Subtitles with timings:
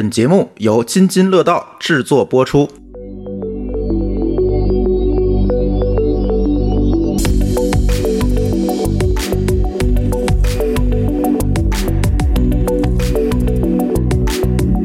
[0.00, 2.66] 本节目由津津乐道制作播出。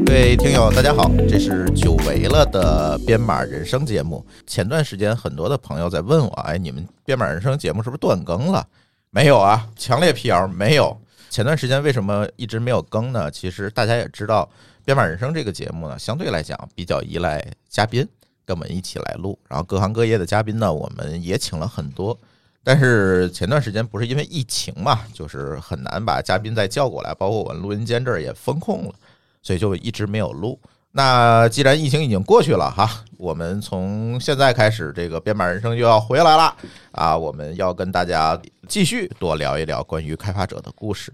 [0.04, 4.22] 各位听友，大家好，这是久违了的编码人生节目。
[4.46, 8.66] 前段时间很多的朋友在问我，哎，你们编码人生节目是不是断更了？
[9.08, 10.94] 没有啊，强烈辟谣，没有。
[11.30, 13.30] 前段时间为什么一直没有更呢？
[13.30, 14.48] 其实大家也知道，
[14.86, 18.08] 编码人生这个节目呢，相对来讲比较依赖嘉宾
[18.44, 22.16] 跟我们一起来录，然后各行各业的嘉宾呢，我们也请了很多。
[22.62, 28.94] 但是前段时间不是因为疫情嘛，就是很难把嘉宾再叫过来，包括我们录音间这儿也封控了。
[29.42, 30.56] 所以就一直没有录。
[30.92, 36.56] 那既然疫情已经过去了哈，我们从现在开始，这个编码人生就要回来了
[36.92, 37.16] 啊！
[37.16, 41.12] 我们要跟大家继续多聊一聊关于开发者的故事。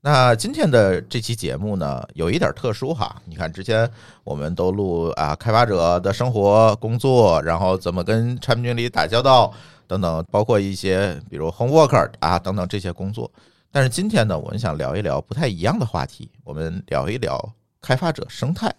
[0.00, 3.20] 那今天的这期节目呢，有一点特殊哈。
[3.24, 3.90] 你看，之前
[4.22, 9.52] 我们都录啊，开发者的生活、工作，然后怎么跟产品经理打交道
[9.88, 13.30] 等等，包括一些比如 home worker 啊等等这些工作。
[13.72, 17.52] 但是今天呢，我们想聊一聊不太一样的话题，我们聊一聊。
[17.80, 18.74] 开发者生态，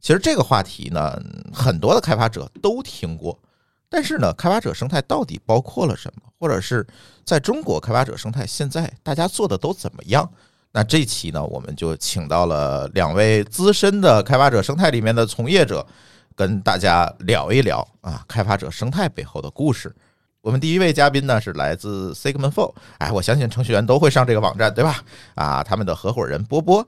[0.00, 1.18] 其实这个话题呢，
[1.52, 3.38] 很多的开发者都听过。
[3.90, 6.22] 但是呢，开发者生态到底包括了什么？
[6.38, 6.86] 或者是
[7.24, 10.30] 在中国开发者生态现在大家做的都怎么样？
[10.70, 15.84] 那这期呢，我们就请到了两位资深的开发者生态里面的从业者，
[16.36, 19.94] 跟大家聊一聊啊，开发者生态背后的故事。
[20.40, 25.02] 我们第一位嘉宾呢是来自 Sigma4，哎，我相信程序员都会上这个网站，对吧？
[25.34, 26.86] 啊，他们的合伙人波波。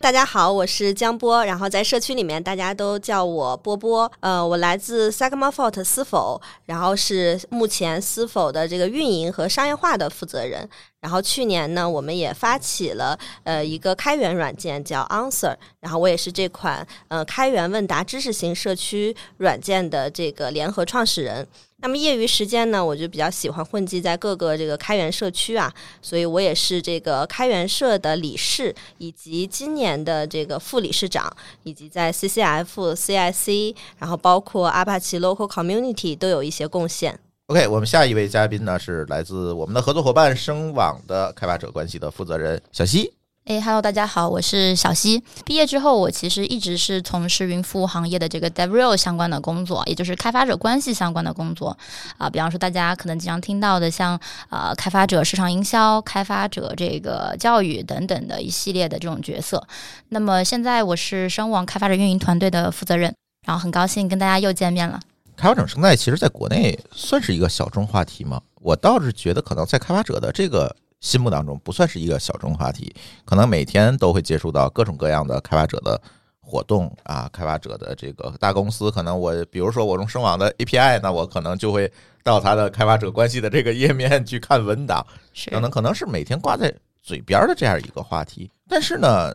[0.00, 4.10] 大家好，我是江波，然后在社区里面大家都叫我波波。
[4.20, 10.68] 呃，我来自 Sigma Fort 思否，然后是目前思否的这个运营和商业化的负责人。
[11.00, 21.44] 然后去年呢，我们也发起了呃一个开源软件叫 Answer，然后我也是这款呃开源问答知识型社区软件的这个联合创始人。
[21.80, 25.72] 那么业余时间呢，我就比较喜欢混迹在各个这个开源社区啊，
[26.02, 37.16] 所以我也是这个开源社的理事，以及今年的这个副理事长，以及在 CCF、CIC，然后包括阿帕奇 Local Community 都有一些贡献。
[37.46, 43.14] OK，我们下一位嘉宾呢是来自我们的合作伙伴声网的开发者关系的负责人小西。
[43.48, 45.24] 哎，Hello，大家好，我是小西。
[45.46, 51.74] 毕业之后，我其实一直是从事云服务行业的这个 DevRel 相关的工作，也就是开发者关系相关的工作
[52.18, 52.28] 啊。
[52.28, 54.20] 比方说，大家可能经常听到的，像
[54.50, 59.66] 呃开发者市场营销、开发者这个教育等等的一系列的这种角色。
[60.10, 63.14] 那么现在我是声网开发者运营团队的负责人，
[63.46, 65.00] 然后很高兴跟大家又见面了。
[65.38, 68.42] 开发者生态其实在国内算是一个小众话题吗？
[68.60, 70.76] 我倒是觉得，可能在开发者的这个。
[71.00, 72.94] 心目当中不算是一个小众话题，
[73.24, 76.00] 可能每天都会接触到各种各样的开发者的
[76.40, 81.90] 活动啊，开发者的这个大公司，可能我比如说我用声网的 API，那我可能就会
[82.24, 85.06] 到他的开发者关系的这个页面去看文档，
[85.50, 88.50] 可能可能是每天挂在嘴边的这样一个话题。
[88.66, 89.32] 但是呢，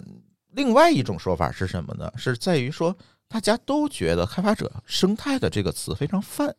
[0.51, 2.11] 另外一种说法是什么呢？
[2.17, 2.95] 是在于说
[3.27, 6.53] 大家都觉得开发者生态的这个词非常泛，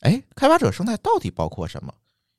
[0.00, 1.94] 哎，开发者生态到底包括什么？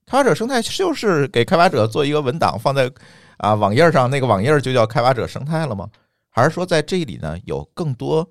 [0.09, 2.89] 开发者生态就是给开发者做一个文档放在
[3.37, 5.89] 啊网页上，那个网页就叫开发者生态了吗？
[6.29, 8.27] 还是说在这里呢有更多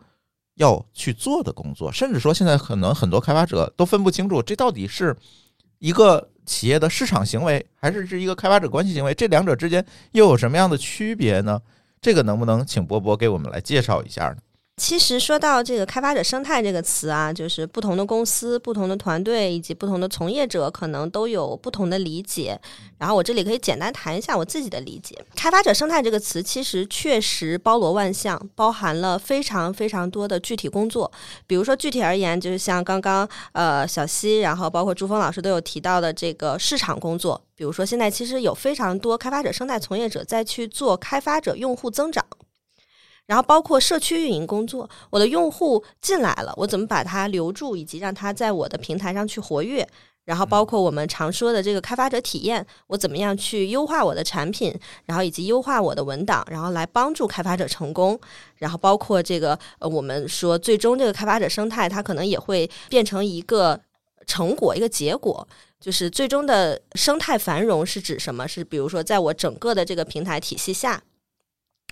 [0.54, 1.92] 要去做的工作？
[1.92, 5.15] 甚至说现在可能很多开发者都分不清楚，这到底是
[5.78, 9.12] 一个企业的市场行为，还是是一个开发者关系行为？
[9.12, 11.60] 这两者之间又有什么样的区别呢？
[12.00, 14.36] 这个能不能请波波给我们来介绍一下呢？
[14.76, 22.60] 其实说到这个开发者生态这个词啊，就是不同的公司、不同的团队以及不同的从业者可能都有不同的理解。
[22.98, 25.19] 然后我这里可以简单谈一下我自己的理解。
[25.34, 31.10] 开发者生态这个词其实确实包罗万象，包含了非常非常多的具体工作。
[31.47, 37.42] 比如说具体而言，就是像刚刚呃小西，然后包括朱峰老师都有提到的这个市场工作。
[37.54, 42.22] 比如说现在其实有非常多开发者生态从业者在去做开发者用户增长。
[43.26, 49.86] 然后包括社区运营工作，我的用户进来了，我怎么把他留住，以及让他在我的平台上去活跃？
[50.24, 58.18] 然后包括我们常说的这个开发者体验，我怎么样去优化我的产品，然后以及优化我的文档，然后来帮助开发者成功。
[58.56, 63.80] 然后包括这个，呃，我们说最终这个开发者生态，它可能也会变成一个
[64.27, 65.47] 成果，一个结果，
[65.80, 68.48] 就是最终的生态繁荣是指什么？
[68.48, 71.00] 是比如说，在我整个的这个平台体系下。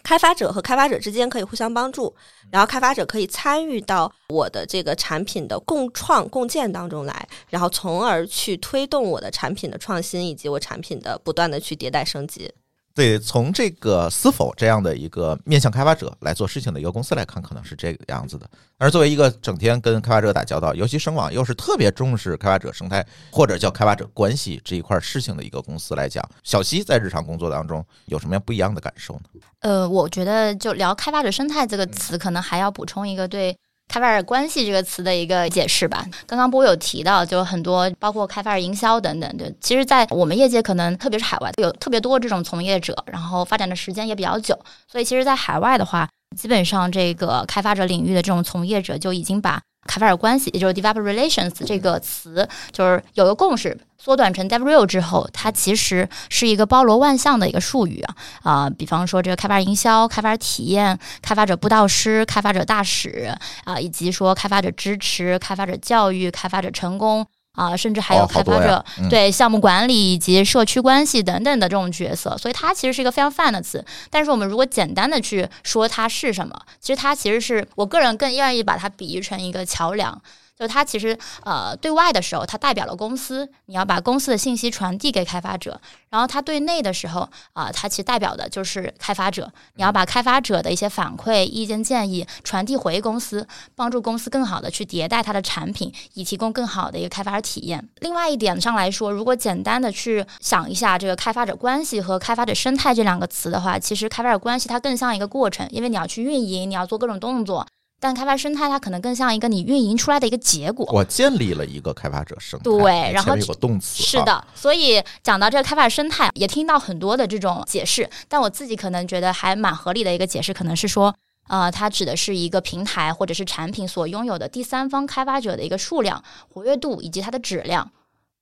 [0.04, 2.14] 开发者和开发者之间可以互相帮助，
[2.52, 12.52] 然后开发者可以参与到我的这个产品的共创共建当中来，然后从而去推动我的产品的创新以及我产品的不断的去迭代升级。
[12.94, 18.48] 对，从这个思否这样的一个面向开发者来做事情的一个公司来看，可能是这个样子的。
[18.78, 29.22] 而作为一个整天跟开发者打交道，尤其声网又是特别重视开发者生态或者叫开发者关系这一块事情的一个公司来讲，小西在日常工作当中有什么样不一样的感受呢？
[29.58, 33.58] 呃，我觉得就聊开发者生态这个词，可能还要补充一个对。
[33.88, 36.04] 开发者关系这个词的一个解释吧。
[36.26, 39.36] 刚刚波有提到，就很多包括开发者营销等等。
[39.36, 44.58] 对，其实，在我们业界，可能特别是海外，有特别多这种从业者，然后发展的时间也比较久。
[44.90, 49.60] 所以，其实，在海外的话，基本上这个开发者领域的这种从业者就已经把。
[49.86, 63.34] 开发者关系，也就是 developer relations 这个词，就是有个共识，缩短成 DevRel 之后，它其实是一个包罗万象的一个术语啊啊，比方说这个开发者营销、开发者体验、开发者布道师、开发者大使
[63.64, 67.26] 啊，以及说开发者支持、开发者教育、开发者成功。
[67.54, 73.84] 啊，甚至还有开发者对项目管理以及社区关系等等的这种角色，所以它其实是一个非常泛的词。
[74.10, 80.20] 但是我们如果简单的去说它是什么，其实它其实是我个人更愿意把它比喻成一个桥梁。
[80.58, 85.72] 就它其实呃对外的时候，它代表了公司，你要把公司的信息传递给开发者；
[86.10, 97.88] 然后它对内的时候啊，它其实代表的就是开发者，你要把开发者的一些反馈、意见、建议传递回公司，帮助公司更好的去迭代它的产品，以提供更好的一个开发者体验。
[98.00, 107.66] 另外一点上来说，如果简单的去想一下这个开发者关系和开发者生态这两个词的话，其实开发者关系它更像一个过程，因为你要去运营，你要做各种动作。
[108.04, 110.86] 但开发生态它可能更像一个你运营出来的一个结果。
[110.92, 114.46] 我建立了一个开发者生态，对，然后有个动词，是的。
[114.54, 121.14] 所以讲到这个开发生态，也听到很多的这种解释，但我自己可能觉得还蛮合理的一个解释，可能是说，
[121.48, 126.22] 呃，它指的是一个平台或者是产品所拥有的第三方开发者的一个数量、
[126.52, 127.90] 活跃度以及它的质量。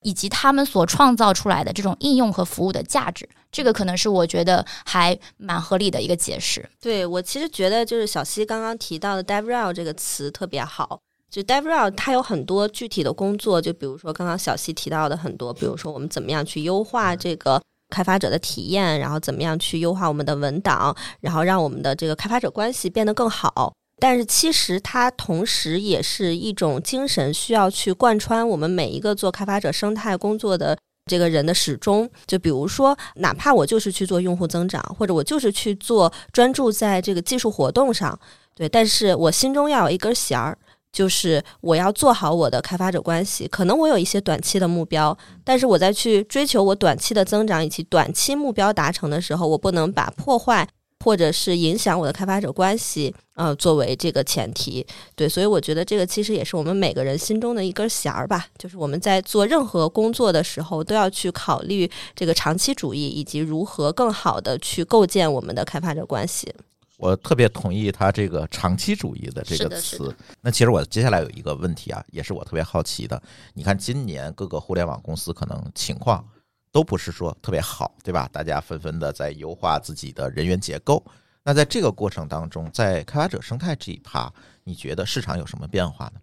[0.03, 6.69] 以及他们所创造出来的这种应用和服务的价值，这个可能是我觉得还蛮合理的一个解释。
[6.81, 11.01] 对我其实觉得，就是小西刚刚提到的 “DevRel” 这个词特别好。
[11.31, 17.59] 就 “DevRel” 它有很多具体的工作，就比如说刚刚小西提到的很多，比如说我们怎么样去优化这个
[17.89, 23.73] 开发者的体验，然后怎么样去优化我们的文档，然后让我们的这个开发者关系变得更好。
[24.03, 30.77] 但是其实它同时也是一种精神，需要去贯穿我们每一个做开发者生态工作的
[31.07, 32.11] 这个人的始终。
[32.27, 38.19] 就比如说，哪怕我就是去做用户增长，或者我就是去做专注在这个技术活动上，
[38.57, 40.59] 对，但是我心中要有一根弦儿，
[40.91, 43.47] 就是我要做好我的开发者关系。
[43.47, 50.69] 可能我有一些短期的目标，但是我在去追求我短期的增长以及短期目标达成的时候，我不能把破坏。
[51.03, 66.55] 或者是影响我的开发者关系，呃，作为这个前提，对，所以我觉得这个其实也是我们每个人心中的一根弦儿吧，就是我们在做任何工作的时候，都要去考虑这个长期主义，以及如何更好的去构建我们的开发者关系。
[66.99, 70.15] 我特别同意他这个长期主义的这个词。
[70.41, 73.21] 那其实我接下来有一个问题啊，也是我特别好奇的。
[73.55, 76.25] 你看今年各个互联网公司可能情况。
[76.73, 78.29] 都不是说特别好，对吧？
[78.33, 81.05] 大家纷纷的在优化自己的人员结构。
[81.45, 84.33] 那在这个过程当中，在开发者生态这一趴，
[84.65, 86.21] 你觉得市场有什么变化呢？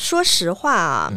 [0.00, 1.12] 说实话啊，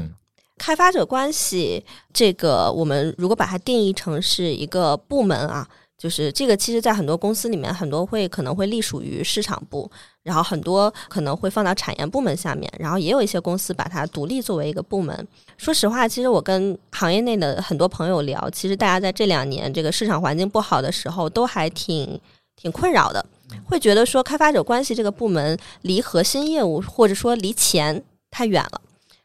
[0.57, 5.69] 开发者关系这个，我们如果把它定义成是一个部门啊。
[5.97, 9.89] 就是这个，其实，在很多公司里面，很多会可能会隶属于市场部，
[10.23, 15.27] 然后很多可能会放到产业部门下面，然后也有一些公司把它独立作为一个部门。
[15.57, 22.19] 说实话，其实我跟行业内的很多朋友聊，其实大家在这两年这个市场环境不好的时候，都还挺
[22.57, 23.25] 挺困扰的，
[23.65, 28.81] 会觉得说开发者关系这个部门离核心业务或者说离钱太远了。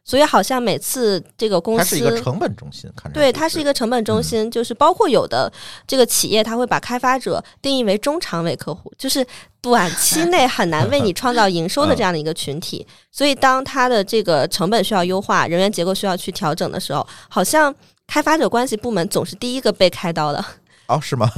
[0.08, 5.52] 所以好像每次这个公司，它是一个成本中心，看对，它是一个成本中心，就是包括有的
[5.86, 9.24] 这个企业，它会把开发者定义为中长尾客户，就是
[9.60, 12.86] 短期内很难为你创造营收的这样的一个群体。
[13.12, 17.74] 所以当它的这个成本需要优化，人员结构需要去调整的时候，好像
[18.06, 20.42] 开发者关系部门总是第一个被开刀的。
[20.88, 21.30] 哦，是吗？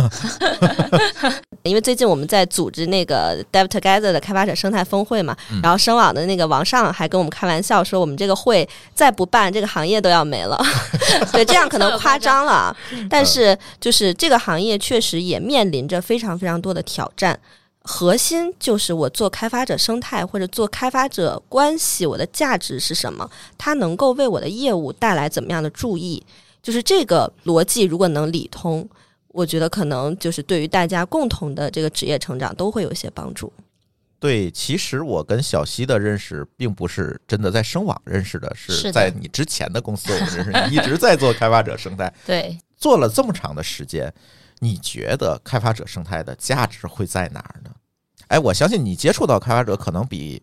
[1.65, 10.59] 因为最近我们在组织那个 Dev Together 的开发者生态峰会嘛，然后声网的那个王尚还跟我们开玩笑说，我们这个会再不办，这个行业都要没了。
[11.33, 12.75] 对，这样可能夸张了，
[13.11, 17.39] 但是就是这个行业确实也面临着非常非常多的挑战。
[17.83, 23.29] 核心就是我做开发者生态或者做开发者关系，我的价值是什么？
[23.59, 26.25] 它能够为我的业务带来怎么样的注意？
[26.63, 28.89] 就是这个逻辑如果能理通。
[29.33, 33.53] 我觉得可能就是对于大家共同的这个职业成长都会有一些帮助。
[34.19, 44.13] 对，其实我跟小西的认识并不是真的在声网认识的，是在你之前的公司我们认识，你一直在做开发者生态， 对，做了这么长的时间，
[44.59, 47.71] 你觉得开发者生态的价值会在哪儿呢？
[48.29, 50.43] 哎，我相信你接触到开发者可能比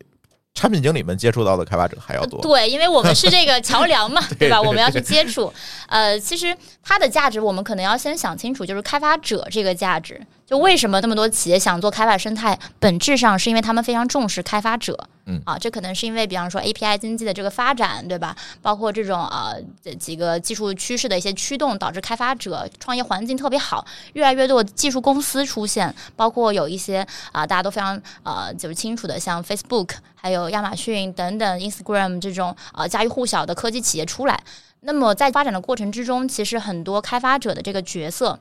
[0.58, 2.42] 产品经理们接触到的开发者还要多。
[2.42, 4.60] 对，因为我们是这个 桥梁嘛，对吧？
[4.60, 5.54] 我们要去接触。
[5.88, 10.20] 呃，其实它的价值，我们可能要先想清楚，就是开发者这个价值。
[10.48, 15.08] 就为什么那么多企业想做开发生态，本质上是因为他们非常重视开发者。
[15.30, 18.36] 嗯啊，这可能是因为，比方说 API 经济的这个发展，对吧？
[18.62, 34.42] 包括这种呃这几个技术趋势的一些驱动，导致开发者创业环境特别好，越来越多技术公司出现，包括有一些啊、大家都非常呃就是清楚的，像 Facebook、还有亚马逊等等 Instagram 这种呃家喻户晓的科技企业出来。
[34.82, 38.40] 那么在发展的过程之中，其实很多开发者的这个角色。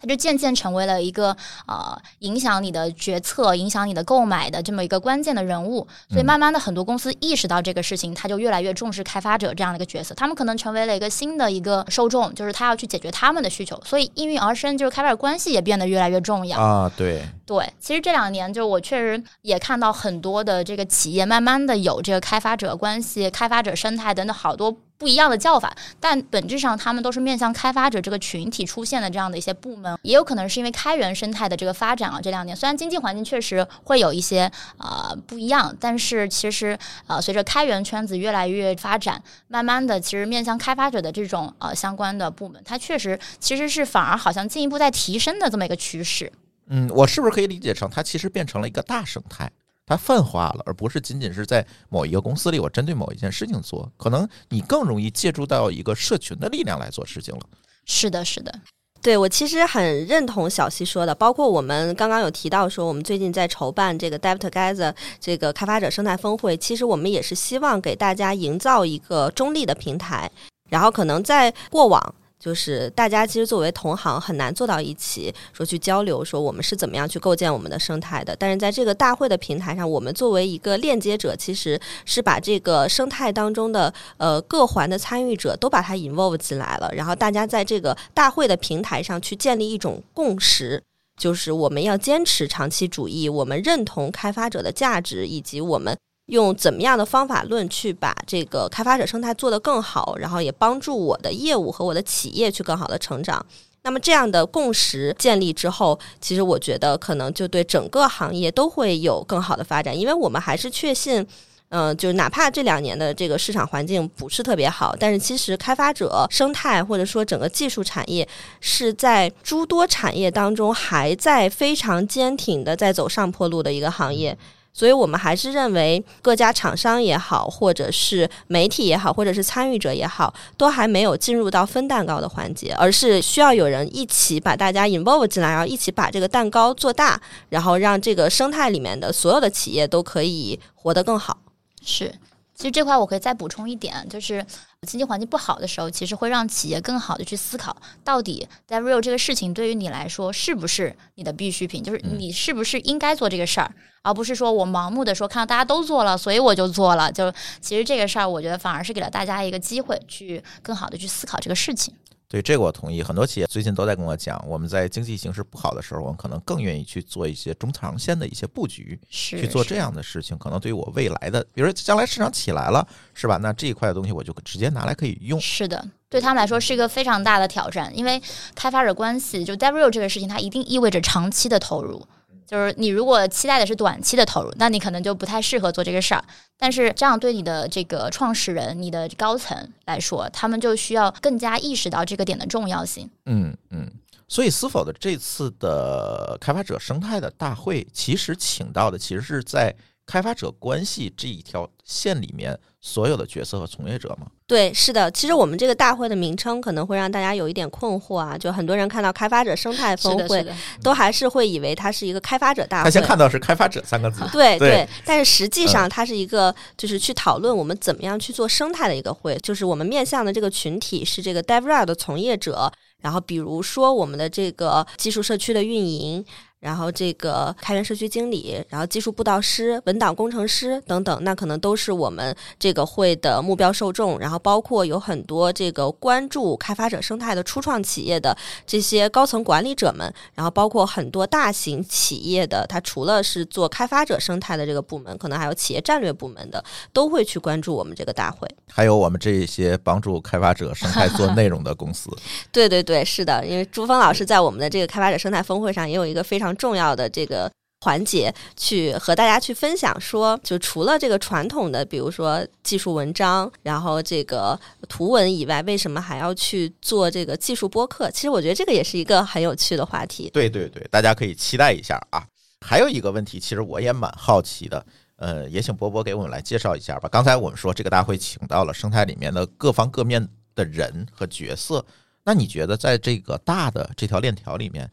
[0.00, 16.58] 它就渐渐成为了一个呃影响你的决策、影响你的购买的这么一个关键的人物，所以慢慢的很多公司意识到这个事情，他就越来越重视开发者这样的一个角色，他们可能成为了一个新的一个受众，就是他要去解决他们的需求，所以应运而生，就是开发者关系也变得越来越重要。
[16.58, 46.30] 啊，对，对，其实这两年就我确实也看到很多的这个企业慢慢的有这个开发者关系、开发者生态等等好多不一样的叫法，但本质上他们都是面向开发者这个群体出现的这样的一些部门，也有可能是因为开源生态的这个发展啊，这两年虽然经济环境确实会有一些呃不一样，但是其实呃随着开源圈子越来越发展，慢慢的其实面向开发者的这种呃相关的部门，它确实其实是反而好像进一步在提升的这么一个趋势。
[46.68, 49.50] 嗯，我是不是可以理解成它其实变成了一个大生态？
[49.90, 57.40] 它泛化了，而不是仅仅是在某一个公司里，我针对某一件事情做，可能你更容易借助到一个社群的力量来做事情了。
[57.86, 58.54] 是的，是的。
[59.02, 70.30] 对我其实很认同小西说的，包括我们刚刚有提到说，我们最近在筹办这个 Dev Together 这个开发者生态峰会，其实我们也是希望给大家营造一个中立的平台，
[70.68, 72.14] 然后可能在过往。
[72.40, 78.34] 就是大家其实作为同行很难坐到一起说去交流，说我们是怎么样去构建我们的生态的。
[78.34, 90.82] 但是在这个大会的平台上，我们作为一个链接者，其实是把这个生态当中的呃各环的参与者都把它 involve 进来了，然后大家在这个大会的平台上去建立一种共识。
[91.18, 95.94] 就是我们要坚持长期主义，我们认同开发者的价值，以及我们
[96.30, 103.44] 用怎么样的方法论去把这个开发者生态做得更好，然后也帮助我的业务和我的企业去更好的成长。
[103.82, 111.26] 那么这样的共识建立之后，其实我觉得可能就对整个行业都会有更好的发展，因为我们还是确信。
[111.72, 118.28] 嗯，就是哪怕这两年的这个市场环境不是特别好，但是其实开发者生态或者说整个技术产业
[118.60, 124.36] 是在诸多产业当中还在非常坚挺的在走上坡路的一个行业。
[124.72, 141.36] 所以我们还是认为各家厂商也好，或者是媒体也好，或者是参与者也好，都还没有进入到分蛋糕的环节，而是需要有人一起把大家 involve 进来，然后一起把这个蛋糕做大，然后让这个生态里面的所有的企业都可以活得更好。
[141.82, 142.14] 是，
[142.60, 144.44] 其实这块我可以再补充一点，就是
[144.86, 147.74] 经济环境不好的时候，其实会让企业更好的去思考，
[148.04, 157.10] 到底 d e v r e a l 这个事情对于你来说是不是你的必需品，就是你是不是应该做这个事儿，而不是说我盲目的说看到大家都做了，所以我就做了。
[157.10, 161.94] 就其实这个事儿，我觉得反而是给了大家一个机会，去更好的去思考这个事情。
[162.30, 173.36] 对这个我同意，很多企业最近都在跟我讲，我们在经济形势不好的时候，我们可能更愿意去做一些中长线的一些布局，是去做这样的事情，可能对于我未来的，比如说将来市场起来了，是吧？
[173.38, 175.40] 那这一块的东西我就直接拿来可以用。
[175.40, 178.22] 是的，对他们来说是一个非常大的挑战，因为
[178.54, 182.06] 开发者关系就 DevRel 这个事情，它一定意味着长期的投入。
[182.50, 186.24] 就是你如果期待的是短期的投入，那你可能就不太适合做这个事儿。
[186.58, 193.08] 但是这样对你的这个创始人、你的高层来说，他们就需要更加意识到这个点的重要性。
[193.26, 193.88] 嗯嗯。
[194.26, 199.72] 所以，思否的这次的开发者生态的大会，其实请到的其实是在
[200.10, 204.26] 开发者关系这一条线里面所有的角色和从业者吗？
[204.48, 205.08] 对，是的。
[205.12, 210.44] 其实我们这个大会的名称可能会让大家有一点困惑啊，就很多人看到开发者生态峰，会
[210.82, 212.84] 都还是会以为它是一个开发者大会。
[212.84, 226.24] 他先看到是开发者三个字， 对对但是实际上它是一个就是去讨论我们怎么样去做生态的一个会，就是我们面向的这个群体是这个 DevRel 的从业者，然后比如说我们的这个技术社区的运营。
[226.60, 234.18] 然后这个开源社区经理，然后技术布道师、文档工程师等等，那可能都是我们这个会的目标受众。
[234.18, 238.36] 然后包括有很多这个关注开发者生态的初创企业的
[238.66, 246.62] 这些高层管理者们，然后包括很多大型企业的，它除了是做开发者生态的这个部门，可能还有企业战略部门的，
[246.92, 248.46] 都会去关注我们这个大会。
[248.70, 252.10] 还有我们这些帮助开发者生态做内容的公司。
[252.52, 257.50] 对对对，是的，因为朱峰老师在我们的这个开发者生态峰会上也有一个非常重要的这个
[257.82, 268.10] 环节，去和大家去分享说，就除了这个传统的，比如说技术文章，然后这个图文以外，为什么还要去做这个技术播客？
[268.10, 270.28] 其实我觉得这个也是一个很有趣的话题。
[270.30, 272.22] 对对对，大家可以期待一下啊。
[272.60, 274.84] 还有一个问题，其实我也蛮好奇的，
[275.16, 277.08] 呃，也请波波给我们来介绍一下吧。
[277.08, 281.82] 刚才我们说这个大会请到了生态里面的各方各面的人和角色。
[282.22, 284.90] 那你觉得在这个大的这条链条里面，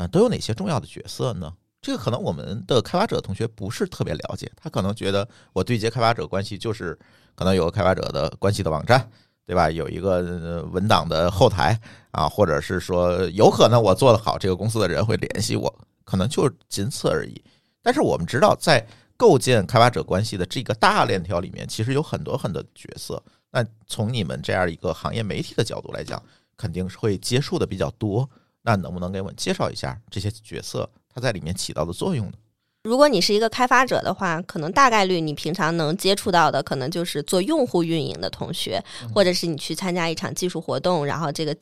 [0.00, 1.52] 嗯，都有哪些重要的角色呢？
[1.82, 6.98] 这个可能我们的开发者同学不是特别了解，他可能觉得我对接开发者关系就是
[7.34, 9.10] 可能有个开发者的关系的网站，
[9.44, 9.70] 对吧？
[9.70, 11.78] 有一个文档的后台
[12.12, 17.42] 啊，或者是说有可能我做得好，这个公司的人会联系我，可能就仅此而已。
[17.82, 18.86] 但是我们知道，在
[19.18, 23.22] 构建开发者关系的这个大链条里面，其实有很多很多角色。
[23.50, 26.22] 那从你们这样一个行业媒体的角度来讲，
[26.56, 28.28] 肯定是会接触的比较多，
[28.62, 32.32] 那能不能给我们介绍一下这些角色它在里面起到的作用呢？
[32.84, 38.82] 如果你是一个开发者的话，可能大概率你平常能接触到的，可能就是做用户运营的同学，
[39.14, 41.54] 或者是你去参加一场技术活动，然后这个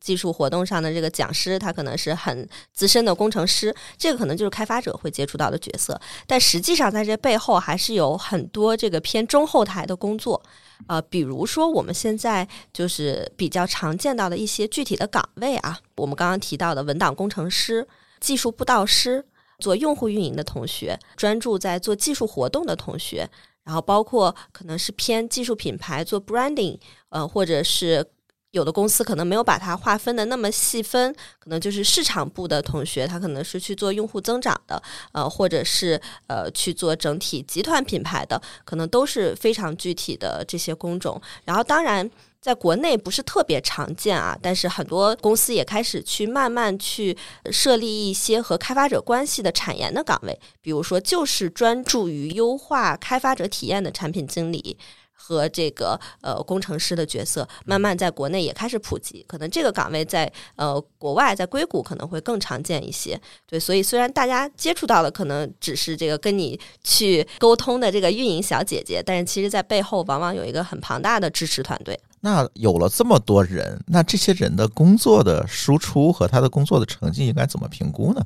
[0.00, 6.00] 技术活动上的这个讲师，他可能是很资深的工程师，这个可能就是开发者会接触到的角色。
[6.26, 10.42] 但实际上，在这背后还是有很多这个偏中后台的工作。
[10.88, 17.86] 呃，比如说我们现在就是比较常见到的一些具体的岗位啊，我们刚刚提到的文档工程师、
[18.20, 19.24] 技术布道师、
[19.58, 23.28] 做用户运营的同学、专注在做技术活动的同学，
[23.64, 26.78] 然后包括可能是偏技术品牌做 branding，
[27.10, 28.06] 呃，或者是。
[28.52, 34.80] 有的公司可能没有把它划分的那么细分，可能就是市场部的同学，他可能是去做用户增长的，
[35.12, 41.20] 呃，或者是呃去做整体集团品牌的，可能都是非常具体的这些工种。
[41.46, 42.08] 然后，当然
[42.42, 47.16] 在国内不是特别常见啊，但是很多公司也开始去慢慢去
[47.50, 54.76] 设立一些和开发者关系的产研的岗位，比如说就是专注于优化开发者体验的产品经理。
[55.24, 63.18] 和这个呃工程师的角色慢慢在国内也开始普及，可能这个岗位在呃国外在硅谷可能会更常见一些。
[63.46, 71.96] 对，所以虽然大家接触到的可能只是这个跟你去沟通的这个运营小姐姐，但是其实在背后往往有一个很庞大的支持团队。
[72.20, 78.20] 那有了这么多人，那这些人的工作的输出和他的工作的成绩应该怎么评估呢？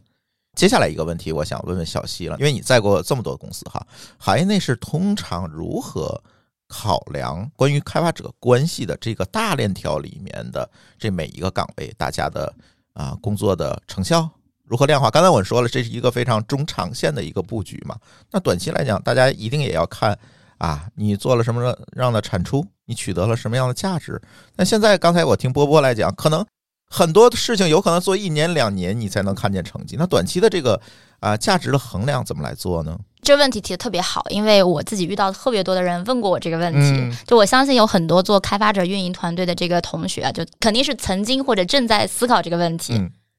[0.57, 6.23] 接下来一个问题，我想问问小西了，因为你在过这么多公司哈，行业内是通常如何？
[6.69, 12.53] 考量关于开发者关系的这个大链条里面的这每一个岗位，大家的
[12.93, 14.29] 啊工作的成效
[14.65, 15.09] 如何量化？
[15.11, 17.97] 刚才我说了，这是一个非常中长线的一个布局嘛。
[18.33, 20.19] 那短期来讲，大家一定也要看
[20.59, 24.21] 啊，你做了什么样的产出，你取得了什么样的价值。
[24.57, 26.45] 那现在刚才我听波波来讲，可能
[26.91, 29.95] 很多事情有可能做一年两年你才能看见成绩。
[29.97, 30.81] 那短期的这个
[31.21, 32.99] 啊价值的衡量怎么来做呢？
[33.27, 37.17] 这问题提的特别好，因为我自己遇到特别多的人问过我这个问题。
[37.27, 42.95] 就我相信有很多做开发者运营团队的这个同学啊，就肯定是曾经或者正在思考这个问题。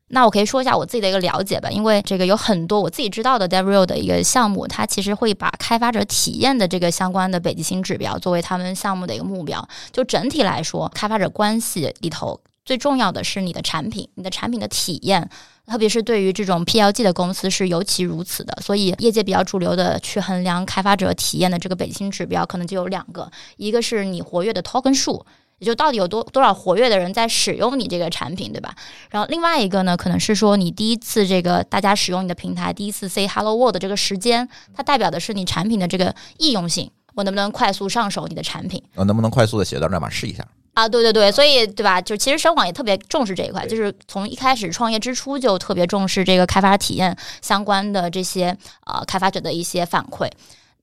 [0.10, 9.66] 那我可以说一下我自己的一个了解吧，因为这个有很多我自己知道的 DevRel 的一个项目，它其实会把开发者体验的这个相关的北极星指标作为他们项目的一个目标。
[9.94, 15.30] 就整体来说，开发者关系里头最重要的是你的产品，你的产品的体验。
[15.68, 25.26] 特别是对于这种 PLG 的公司是尤其如此的，所以业界比较主流的去衡量开发者体验的这个北京指标，可能就有两个，一个是你活跃的 token 数，
[25.60, 28.74] 也就到底有多多少活跃的人在使用你这个产品，对吧？
[29.10, 38.82] 然后另外一个呢，可能是说你第一次这个大家使用你的平台，第一次 say hello world 这个时间，它代表的是你产品的这个易用性，我能不能快速上手你的产品？
[38.96, 40.48] 我能不能快速的写段代码试一下？
[40.78, 42.00] 啊，对对对，所以对吧？
[42.00, 50.30] 就其实深广也特别重视这一块，就是从一开始创业之初就特别重视这个开发体验相关的这些呃开发者的一些反馈。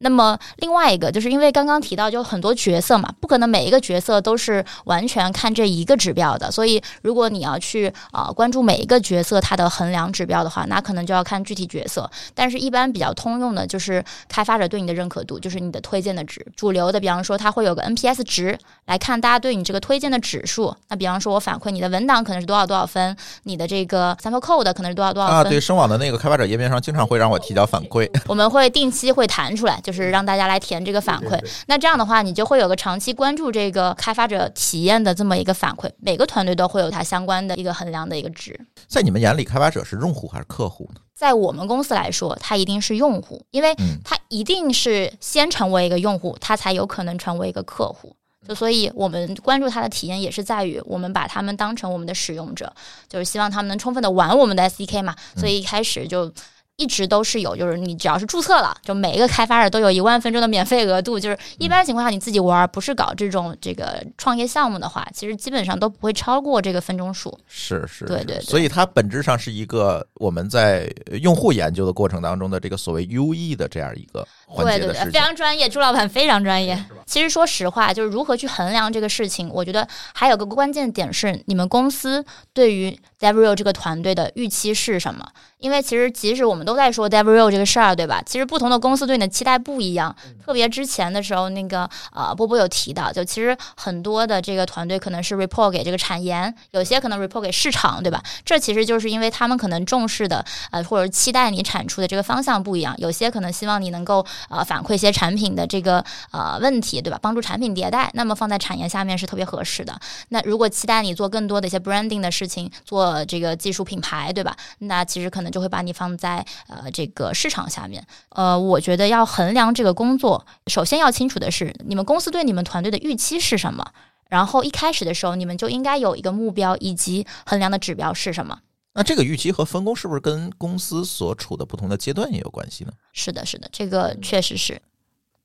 [0.04, 12.08] 那么另外一个，就是因为刚刚提到就很多角色嘛，不可能每一个角色都是完全看这一个指标的，所以如果你要去啊、关注每一个角色它的衡量指标的话，那可能就要看具体角色。
[12.34, 16.46] 但是，一般比较通用的就是开发者对你的认可度，就是你的推荐的值。
[16.54, 20.76] 主流的，比方说它会有个 NPS 值来看大家对你这个推荐的指数。
[20.88, 25.38] 那比方说我反馈你的文档可能是多少多少分，你的这个 sample code 可能是多少多少分。
[25.38, 28.08] 啊，对，声网的那个开发者页面上经常会让我提交反馈。
[28.28, 31.38] 我们会定期会弹出来，就是让大家来填这个反馈。
[31.66, 35.90] 那这样的话，你就会有个长期关注这个开发者体验的这么一个反馈。
[35.98, 38.58] 每个团队都会有它相关的一个衡量的一个值。
[38.86, 41.00] 在你们眼里，开发者是用户还是客户呢？
[41.14, 48.16] 在我们公司来说，它一定是用户，因为嗯它一定是先成为一个用户，它才有可能成为一个客户。
[48.46, 52.70] 就所以，我们关注他的体验也是在于我们把他们当成我们的使用者，
[53.08, 55.16] 就是希望他们能充分的玩我们的 SDK 嘛。
[55.34, 56.30] 所以一开始就
[56.76, 61.18] 一直都是有，就是你只要是注册了，就每一个开发者都有一万分钟的免费额度。
[61.18, 67.36] 就是一般情况下你自己玩，不是搞这种这个创业项目的话，其实基本上都不会超过这个分钟数。
[67.46, 75.24] 是是，对对对所以它本质上是一个我们在用户研究的过程当中的这个所谓 UE 的这样一个环对对对，非。
[75.24, 76.84] 常专业，朱老板非常专业。
[77.06, 85.26] 其实说实话，就是如何去衡量这个事情，我觉得还有个关键点是，你们公司对于 d e v r i o 这个团队的预期是什么？
[85.58, 88.22] 因为其实即使我们都在说 DevRel 这个事儿，对吧？
[88.24, 90.14] 其实不同的公司对你的期待不一样。
[90.44, 98.22] 特别之前的时候，那个呃波波有提到，就其实很多的这个团队可能是 report 给这个产研，有些可能 report 给市场，对吧？
[98.44, 107.18] 这其实就是因为他们可能重视的呃或者期待你产出的这个方向不一样，有些可能希望你能够呃反馈一些产品的这个呃问题，对吧？
[107.22, 109.98] 帮助产品迭代，那么放在产业下面是特别合适的。
[110.28, 114.54] 那如果期待你做更多的一些 branding 的事情，做这个技术品牌，对吧？
[114.78, 118.06] 那其实可能就会把你放在呃这个市场下面。
[118.30, 123.92] 呃，我觉得要衡量这个工作，首先要清楚的是你们公司对你们团队的预期是什么。
[124.28, 128.58] 然后一开始的时候，你们就应该有一个目标以及衡量的指标是什么。
[128.94, 132.92] 那这个预期和分工是不是跟公司所处的不同的阶段也有关系呢？
[133.12, 134.80] 是的，是的，这个确实是。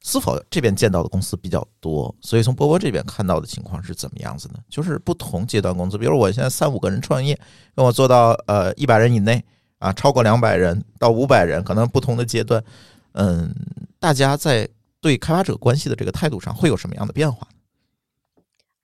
[0.01, 4.59] 思否这边见到的公司比较多，所以从波波这边看到的情况是怎么样子呢？
[4.69, 7.37] 就是不同阶段公司，比如我现在三五个人创业，
[7.75, 9.43] 跟我做到呃一百人以内
[9.79, 12.63] 啊，超过两百人到五百人，可能不同的阶段，
[13.13, 13.53] 嗯，
[13.99, 14.69] 大家在
[15.01, 17.47] 对开发者关系的这个态度上会有什么样的变化？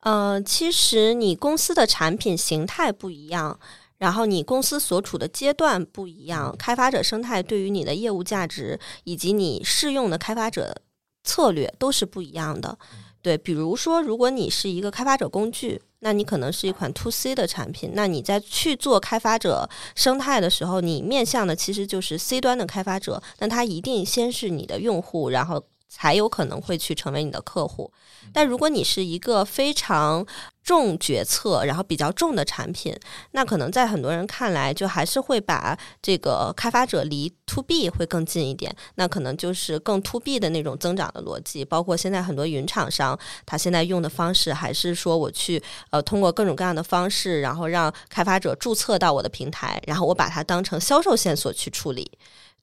[0.01, 3.59] 呃，其实你公司的产品形态不一样，
[3.97, 10.81] 然后你公司所处的阶段不一样，开发者生态对于你的业务价值以及你适用的开发者
[11.23, 12.77] 策略都是不一样的。
[13.21, 25.65] 对，比如说，如果你是一个开发者工具，那你可能是一款 to C 的产品，那你在去做开发者生态的时候，你面向的其实就是 C 端的开发者，那他一定先是你的用户，然后
[25.97, 27.89] 才有可能会去成为你的客户。
[28.33, 30.25] 但如果你是一个非常
[30.61, 32.93] 重决策，然后比较重的产品，
[33.31, 38.75] 那可能在很多人看来，就还是会把这个开发者离 to B 会更近一点。
[38.95, 41.63] 那可能就是更 to B 的那种增长的逻辑。
[41.63, 52.11] 包括现在很多云厂商，他现在用的方式还是说我去呃通过各种各样的方式，然后让开发者注册到我的平台，然后我把它当成销售线索去处理。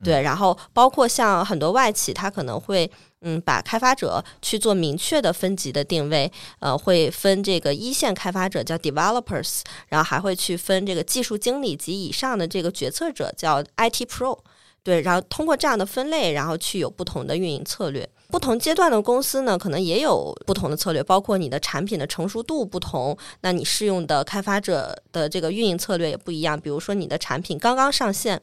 [0.05, 14.37] 对，然后包括像很多外企，它可能会嗯把开发者去做明确的分级的定位，呃，会分这个一线开发者叫 developers，然后还会去分这个技术经理及以上的这个决策者叫 IT pro。
[14.83, 18.09] 对，然后通过这样的分类，然后去有不同的运营策略。
[18.29, 26.61] 不同阶段的公司呢，可能也有不同的策略，包括你的产品的成熟度不同，那你适用的开发者的这个运营策略也不一样。
[26.61, 28.43] 比如说你的产品刚刚上线。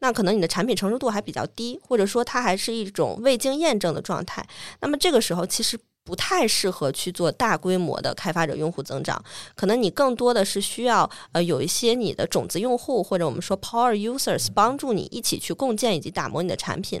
[0.00, 4.46] 那可能你的产品成熟度还比较低，或者说它还是一种未经验证的状态。
[4.80, 9.22] 那么这个时候其实不太适合去做大规模的开发者用户增长，
[9.54, 17.00] 可能你更多的是需要呃有一些你的种子用户或者我们说 power users 帮助你一起去共建以及打磨你的产品。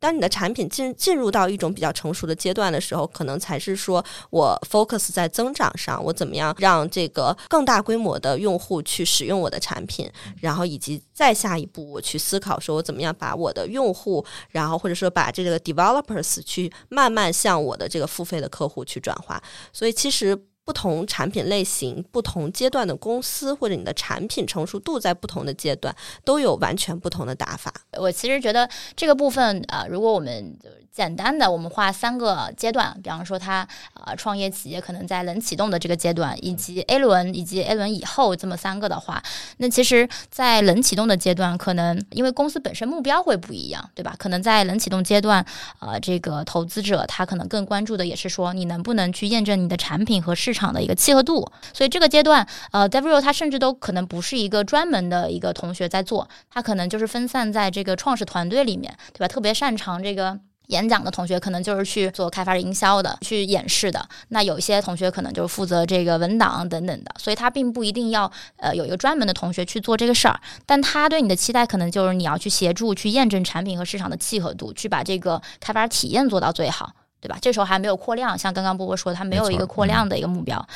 [0.00, 10.10] 当你的产品进进入到一种比较成熟的阶段的时候，可能才是说我 focus 在增长上，我怎么样让这个更大规模的用户去使用我的产品，
[10.40, 19.40] 然后以及再下一步我去思考说我怎么样把我的用户，然后或者说把这个 developers 去慢慢向我的这个付费的客户去转化。
[19.72, 20.36] 所以其实。
[20.70, 25.92] 不同产品类型、不同阶段的公司或者你的产品成熟度在不同的阶段
[26.24, 27.74] 都有完全不同的打法。
[27.98, 30.56] 我其实觉得这个部分啊、呃如果我们
[30.92, 39.22] 简单的我们画三个阶段，比方说他呃创业企业可能在冷启动的这个阶段，以及 A 轮以及 A 轮以后这么三个的话，
[39.58, 44.16] 那其实，在冷启动的阶段，可能因为公司本身目标会不一样，对吧？
[44.18, 45.46] 可能在冷启动阶段，
[45.78, 51.50] 呃，这个投资者他可能更关注的也是说你能不能去验证你的产品和市场场的一个契合度。
[51.72, 59.26] 所以这个阶段，呃 d e v r i l 他甚至都可能不是一个专门的一个同学在做，他可能就是分散在这个创始团队里面，对吧？
[59.26, 60.38] 特别擅长这个。
[60.70, 64.08] 演讲的同学可能就是去做开发营销的，去演示的。
[64.28, 70.40] 那有一些同学可能就是负责这个文档等等的，所以他并不一定要呃有一个专门的同学去做这个事儿。
[70.64, 76.92] 但他对你的期待可能就是你要去协助去验证产品和市场的契合度，去把这个开发体验做到最好。
[77.20, 77.36] 对吧？
[77.40, 80.66] 这时候还没有扩量，像刚刚波波说，他没有一个扩量的一个目标，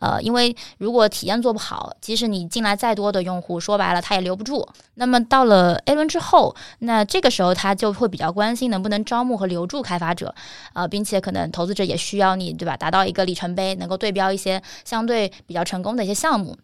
[0.00, 4.68] 呃，因为如果体验做不好，即使你进来再多的用户，说白了他也留不住。
[4.94, 10.34] 那么到了 A 轮之后，那这个时候他就会比较关心能不能招募和留住开发者，
[10.74, 12.76] 呃，并且可能投资者也需要你，对吧？
[12.76, 16.56] 达到一个里程碑，能够对标一些相对比较成功的一些项目。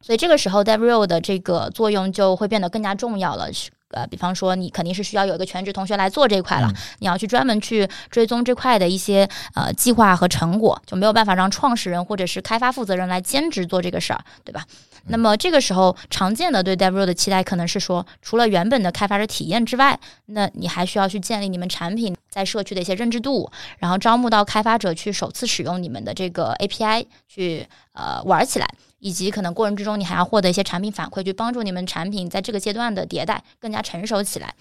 [0.00, 3.48] 所以这个时候 d e v r i l 的这个作用就会变得更加重要了。
[3.90, 14.64] 是呃，比方说你肯定是需要有一个全职同学来做这一块了，你要去专门去追踪这块的一些呃计划和成果，就没有办法让创始人或者是开发负责人来兼职做这个事儿，对吧？
[15.06, 28.68] 那么这个时候，常见的对 Devro 的期待可能是说，除了原本的开发者体验之外，那你还需要去建立你们产品在社区的一些认知度，然后招募到开发者去首次使用你们的这个 API 去呃玩起来。
[29.00, 34.52] 以及可能过程之中，你还要获得一些产品反馈，去帮助你们产品在这个阶段的迭代更加成熟起来。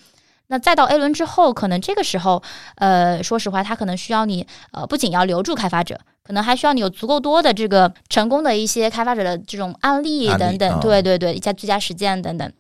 [0.48, 2.42] 那再到 A 轮之后，可能这个时候，
[2.76, 12.52] 呃，说实话，它可能需要你，呃，不仅要留住开发者，可能还需要你有足够多的这个成功的一些开发者的这种案例等等，啊对对对，一些最佳实践等等。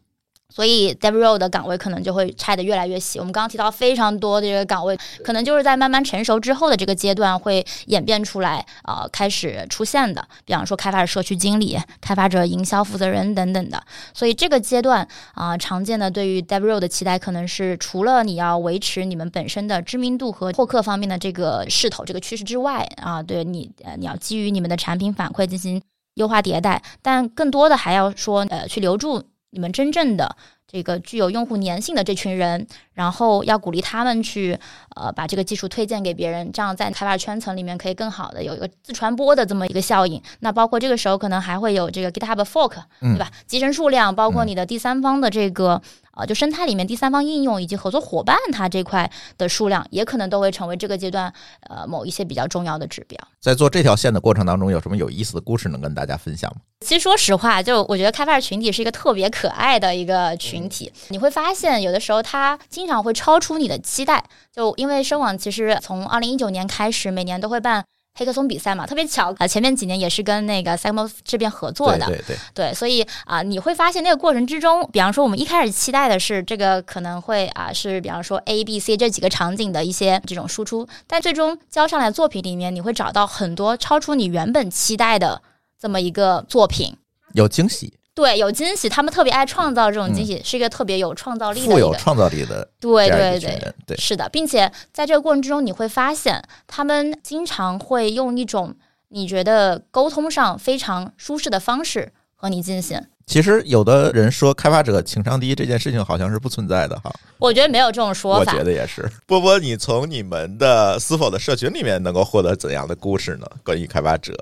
[0.53, 3.19] 所以 d e v r o 的岗位可能就会拆得越来越细。
[3.19, 10.25] 我们刚刚提到非常多的这个岗位，可能就是在慢慢成熟之后的这个阶段会演变出来，呃，开始出现的。
[10.45, 13.83] 比方说开发者社区经理、开发者营销负责人等等的。
[14.13, 25.81] 所以这个阶段啊、常见的对于 d e v r o 的期待可能是除了你要维持你们本身的知名度和获客方面的这个势头、这个趋势之外啊，对你呃你要基于你们的产品反馈进行
[26.15, 30.35] 优化迭代，但更多的还要说呃去留住你们真正的
[30.67, 34.57] 这个具有用户粘性的这群人，然后要鼓励他们去
[34.95, 40.21] 呃把这个技术推荐给别人，这样在开发圈层里面可以更好的有一个自传播的这么一个效应。
[40.41, 43.31] 那包括这个时候可能还会有这个 GitHub Fork，嗯对吧？
[43.45, 45.81] 集成数量，包括你的第三方的这个。
[46.17, 51.31] 呃，就生态里面第三方应用以及合作伙伴，它这块的数量也可能都会成为这个阶段
[51.69, 53.17] 呃某一些比较重要的指标。
[53.39, 56.61] 在做这条线的过程当中，有什么有意思的故事能跟大家分享吗？
[56.81, 60.91] 其实说实话，就我觉得开发者群体是一个特别可爱的一个群体。
[61.09, 64.23] 你会发现，有的时候它经常会超出你的期待。
[64.51, 67.83] 就因为声网其实从二零一九年开始，每年都会办
[68.17, 72.07] 黑客松比赛嘛，特别巧啊、前面几年也是跟那个 e m o 这边合作的。
[72.07, 85.41] 对对对，对，所以啊、你会发现那个过程之中，比方说我们一开始期待的是这个可能会啊、是比方说 A、B、C 这几个场景的一些这种输出，但最终交上来作品里面，你会找到很多超出你原本期待的
[85.79, 86.97] 这么一个作品。
[87.33, 91.77] 有惊喜，对，有惊喜，他们特别爱创造这种惊喜，是一个特别有创造力的富。
[91.77, 93.39] 有创造力的对对
[93.85, 98.75] 对，是的，并且在这个过程之中，你会发现他们经常会用一种
[99.09, 102.99] 你觉得沟通上非常舒适的方式和你进行。
[103.27, 108.63] 其实有的人说开发者情商低这件事情好像是不存在的哈，我觉得没有这种说法我觉。
[108.63, 109.07] 得也是。
[109.27, 113.45] 波波，你从你们的是否的社群里面能够获得怎样的故事呢？
[113.63, 114.33] 关于开发者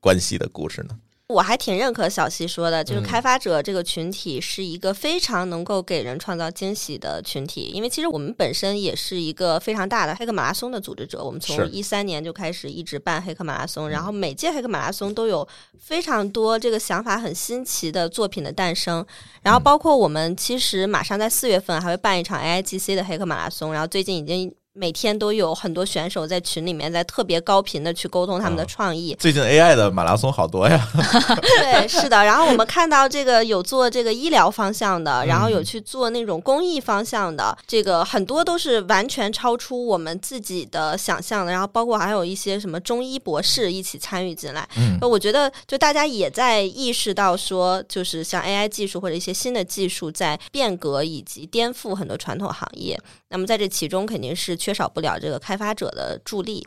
[0.00, 0.96] 关系的故事呢？
[1.30, 15.46] 我还挺认可小西说的，就是嗯开发者这个群体是一个非常能够给人创造惊喜的群体，因为其实我们本身也是一个非常大的黑客马拉松的组织者，我们从一三年就开始一直办黑客马拉松，然后每届黑客马拉松都有
[15.78, 19.06] 非常多这个想法很新奇的作品的诞生，
[19.42, 24.52] 然后包括我们其实马上在四月份还会办一场 AIGC 的黑客马拉松，然后最近已经。
[24.72, 30.88] 每天都有很多选手在群里面在特别高频的去沟通他们的哦创意，最近 AI 的马拉松好多呀，
[31.42, 32.24] 对，是的。
[32.24, 41.50] 然后我们看到这个有做这个医疗方向的，然后有嗯去做那种公益方向的，这个很多都是完全超出我们自己的想象的。
[41.50, 44.68] 然后包括还有一些什么中医博士一起参与进来。
[44.76, 52.96] 嗯呃我觉得就大家也在意识到说，就是像 AI 技术或者一些新的技术在变革以及颠覆很多传统行业。
[53.32, 56.66] 那么在这其中肯定是缺少不了这个开发者的助力。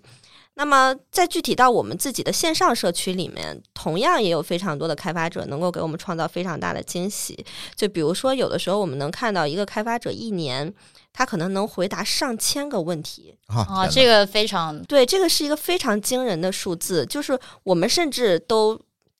[0.55, 7.43] 那么，再具体到我们自己的线上社区里面，同样也有非常多的开发者能够给我们创造非常大的惊喜。
[7.75, 10.71] 就比如说，有的时候我们能看到一个开发者一年，
[11.11, 13.35] 他可能能回答上千个问题。
[13.47, 18.79] 啊啊，这个非常对，这个是一个非常惊人的数字，就是我们甚至都。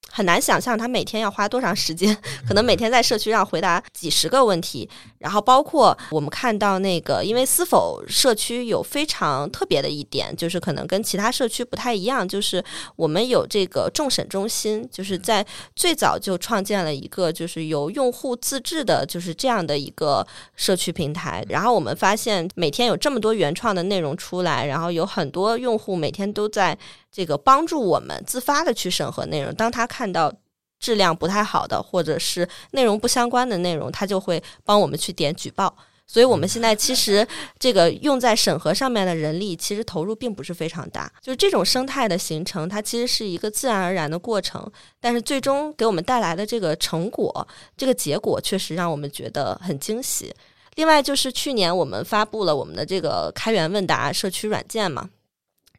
[0.10, 2.16] 很难想象他每天要花多长时间，
[2.48, 4.88] 可能每天在社区上回答几十个问题，
[5.18, 12.64] 然后包括我们看到那个，因为思否社区有非常特别的一点，就是可能跟其他社区不太一样，就是
[12.96, 15.44] 我们有这个众审中心，就是在
[15.76, 21.44] 最早就创建了一个就是由用户自治的，就是这样的一个社区平台。
[21.50, 26.78] 然后我们发现每天有这么多原创的内容出来，然后有很多用户每天都在。
[27.14, 30.34] 这个帮助我们自发的去审核内容，当他看到
[30.80, 35.74] 质量不太好的，或者是内容不相关的内容，他就会帮我们去点举报。
[36.06, 37.26] 所以，我们现在其实
[37.58, 41.10] 这个用在审核上面的人力，其实投入并不是非常大。
[41.22, 47.48] 就是这种生态的形成，它其实是一个自然而然的过程，但是最终给我们带来的这个成果，
[47.78, 50.34] 这个结果确实让我们觉得很惊喜。
[50.76, 55.10] 另外，就是去年我们发布了我们的这个开源问答社区软件嘛。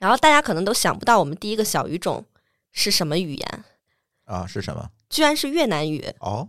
[0.05, 2.23] 然后大家可能都想不到，我们第一个小语种
[2.73, 3.65] 是什么语言
[4.27, 4.47] 啊？
[4.47, 4.87] 是什么？
[5.09, 6.47] 居然是越南语哦！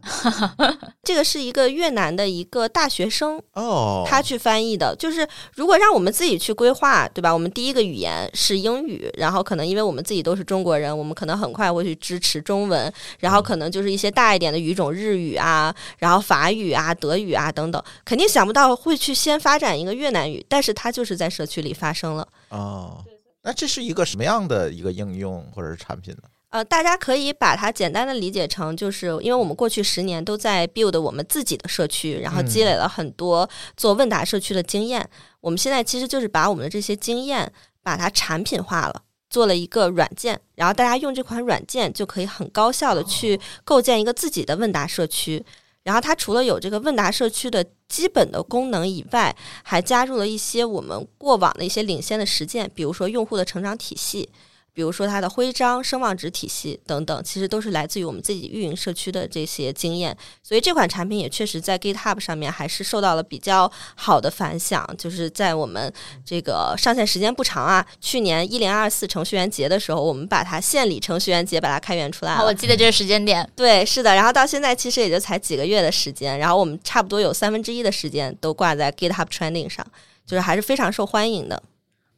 [1.04, 4.94] 这个是一个越南的一个大学生哦，他去翻译的。
[4.98, 7.32] 就是如果让我们自己去规划，对吧？
[7.32, 23.02] 我们第一个语言是英语，然后可能因为我们自己都是中国人，我们可能很快会去支持中文，然后可能就是一些大一点的语种，日语啊，然后法语啊、德语啊等等，肯定想不到会去先发展一个越南语，但是它就是在社区里发生了哦。
[23.46, 26.24] 那这是一个什么样的一个应用或者是产品呢？
[26.50, 35.08] 呃，大家可以把它简单的理解成，就是因为我们过去十年都在 build 我们自己的社区，然后积累了很多做问答社区的经验。
[35.42, 37.52] 我们现在其实就是把我们的这些经验
[37.84, 45.46] 把它产品化了，做了一个软件，然后大家用这款软件就可以很高效的去构建一个自己的问答社区。
[45.86, 54.30] 然后它除了有这个问答社区的基本的功能以外，还加入了一些我们过往的一些领先的实践，比如说用户的成长体系。
[54.76, 64.86] 比如说它的徽章、声望值体系等等，其实都是来自于我们自己运营社区的这些经验，所以这款产品也确实在 GitHub 上面还是受到了比较好的反响。
[64.98, 65.92] 就是在我们
[66.26, 72.44] 这个上线时间不长啊，去年一零二四程序员节的时候，我们把它献礼程序员节把它开源出来了。
[72.44, 74.14] 我记得这个时间点，对，是的。
[74.14, 79.86] 然后到现在其实也就才几个月的时间，然后我们差不多有三分之一的时间都挂在 GitHub Trending 上，
[80.28, 81.64] 就是还是非常受欢迎的。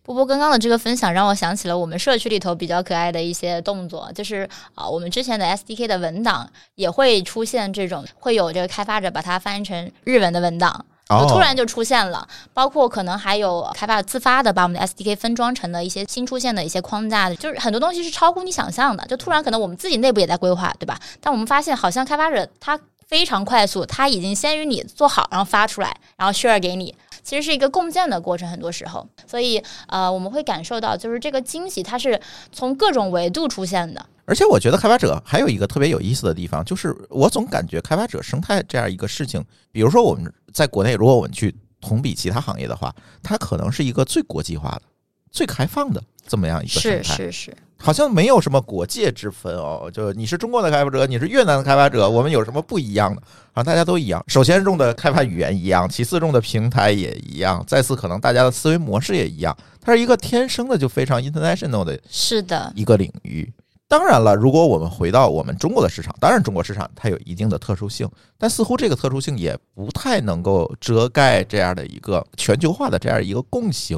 [0.07, 12.25] 波波刚刚的这个分享让我想起了我们社区里头比较可爱的一些动作，就是啊，我们之前的 SDK 的文档也会出现这种，会有这个开发者把它翻译成日文的文档，就突然就出现了。
[12.53, 19.05] 包括可能还有开发者自发的把我们的 SDK 分装成了一些新出现的一些框架的，就是很多东西是超乎你想象的。
[19.07, 20.97] 就突然可能我们自己内部也在规划，对吧？
[21.19, 26.95] 但我们发现好像开发者他非常快速，他已经先于你做好，然后发出来，然后 share 给你。
[27.27, 32.17] 其实是一个共建的过程，很多时候，所以呃，我们会感受到，就是这个惊喜它是
[32.53, 34.05] 从各种维度出现的。
[34.23, 44.83] 而且我觉得开发者还有一个特别有意思的地方，就是我总感觉开发者生态这样一个事情，比如说我们在国内，如果我们去同比其他行业的话，它可能是一个最国际化的、
[45.29, 47.03] 最开放的这么样一个生态。
[47.03, 47.57] 是是是。
[47.79, 53.21] 好像没有什么国界之分哦，就你是中国的开发者，你是越南的开发者，我们有什么不一样的？
[53.53, 54.23] 啊，大家都一样。
[54.27, 59.55] 首先用的开发语言一样，其次用的平台也一样，再次可能大家的思维模式也一样。
[59.79, 63.51] 它是一个天生的就非常 international 的，是的一个领域。
[63.87, 68.05] 当然了，如果我们回到我们中国的市场，当然中国市场它有一定的特殊性，
[68.37, 73.97] 但似乎这个特殊性也不太能够遮盖这样的一个全球化的这样一个共性。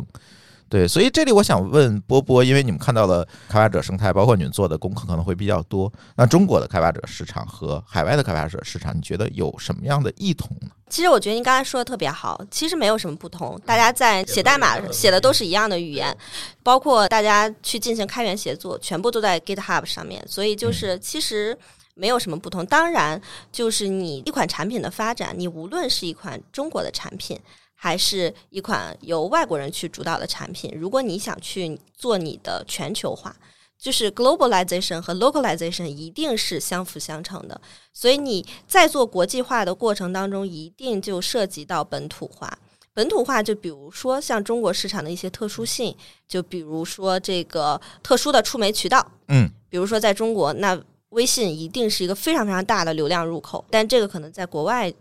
[0.69, 5.91] 对，所以这里我想问波波，因为你们看到了开发者生态，包括你们做的功课可能会比较多。
[6.15, 10.69] 那中国的开发者市场和海外的开发者市场，你觉得有什么样的异同呢？
[10.87, 16.15] 其实我觉得您刚才说的特别好，其实没有什么不同，大家在写代码写的都是一样的语言，
[16.61, 21.57] 包括大家去进行开源协作，全部都在 GitHub 上面，所以就是其实
[21.95, 22.63] 没有什么不同。
[22.67, 23.19] 当然，
[23.51, 27.39] 就是你一款产品的发展，你无论是一款中国的产品。
[27.81, 30.69] 还是一款由外国人去主导的产品。
[30.75, 33.33] 如果你想去做你的全球化，
[33.77, 37.59] 就是 globalization 和 localization 一定是相辅相成的。
[37.93, 42.59] 所以你在做国际化的过程当中，一定就涉及到本土化。
[42.93, 45.95] 本土化就比如说像中国市场的一些特殊性，
[46.27, 50.77] 就比如说这个特殊的触媒渠道，嗯，比如说在中国，那
[51.11, 54.93] 微信一定是一个非常非常大的流量入口，但这个可能在国外。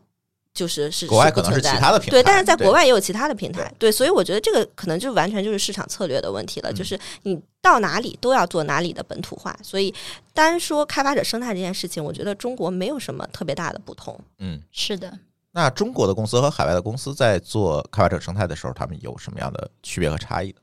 [0.59, 9.94] 就是是国外可能是其他的平台对，但是在国外也有其他的平台，对，所以我觉得这个可能就完全就是市场策略的问题了，嗯就是你到哪里都要做哪里的本土化，所以
[10.35, 14.18] 单说开发者生态这件事情，我觉得中国没有什么特别大的不同。
[14.40, 15.16] 嗯，是的，
[15.53, 20.57] 那中国的公司和海外的公司在做开发者生态的时候，他们有什么样的区别和差异呢？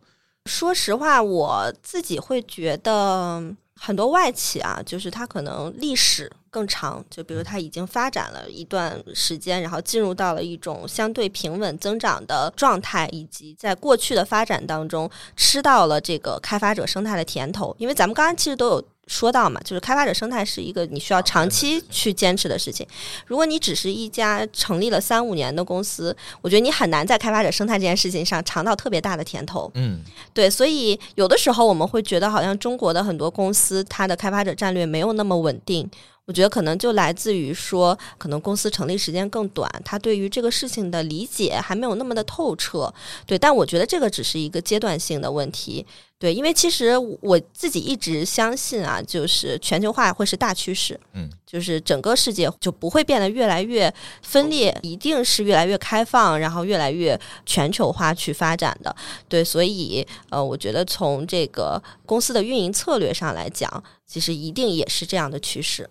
[0.45, 3.41] 说实话，我自己会觉得
[3.79, 17.75] 很多外企啊，就是它可能历史更长，就比如它已经发展了一段时间，然后进入到了一种相对平稳增长的状态，以及在过去的发展当中吃到了这个开发者生态的甜头。
[17.77, 18.85] 因为咱们刚刚其实都有。
[19.07, 22.85] 说到嘛，就是开发者生态是一个你需要长期去坚持的事情。
[23.27, 29.71] 如果你只是一家成立了三五年的公司，我觉得你很难在开发者生态这件事情上尝到特别大的甜头。
[29.75, 30.01] 嗯
[30.33, 35.89] 对，所以有的时候我们会觉得，好像中国的很多公司，它的开发者战略没有那么稳定。
[36.27, 42.91] 我觉得可能就来自于说，可能公司成立时间更短，他对于这个事情的理解还没有那么的透彻。
[43.27, 45.85] 对，但我觉得这个只是一个阶段性的问题。
[46.17, 50.99] 对，因为其实我自己一直相信啊，就是全球化会是大趋势。
[51.13, 58.95] 嗯，就是整个世界就不会变得越来越分裂，一定是越来越开放，然后越来越全球化去发展的。
[59.29, 65.87] 对，所以呃，我觉得从这个公司的运营策略上来讲，其实一定也是这样的趋势。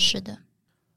[0.00, 0.36] 是的。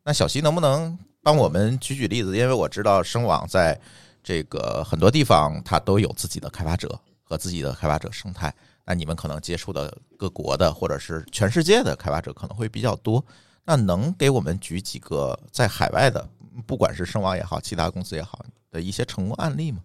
[0.05, 2.37] 那小溪能不能帮我们举举例子？
[2.37, 3.77] 因为我知道声网在
[4.23, 8.53] 这个很多地方它都有自己的开发者和自己的开发者生态。
[8.85, 13.23] 那你们可能接触的各国的或者是全世界的开发者可能会比较多。
[13.65, 16.27] 那能给我们举几个在海外的，
[16.65, 19.79] 不管是声网也好，其他公司也好的一些成功案例吗？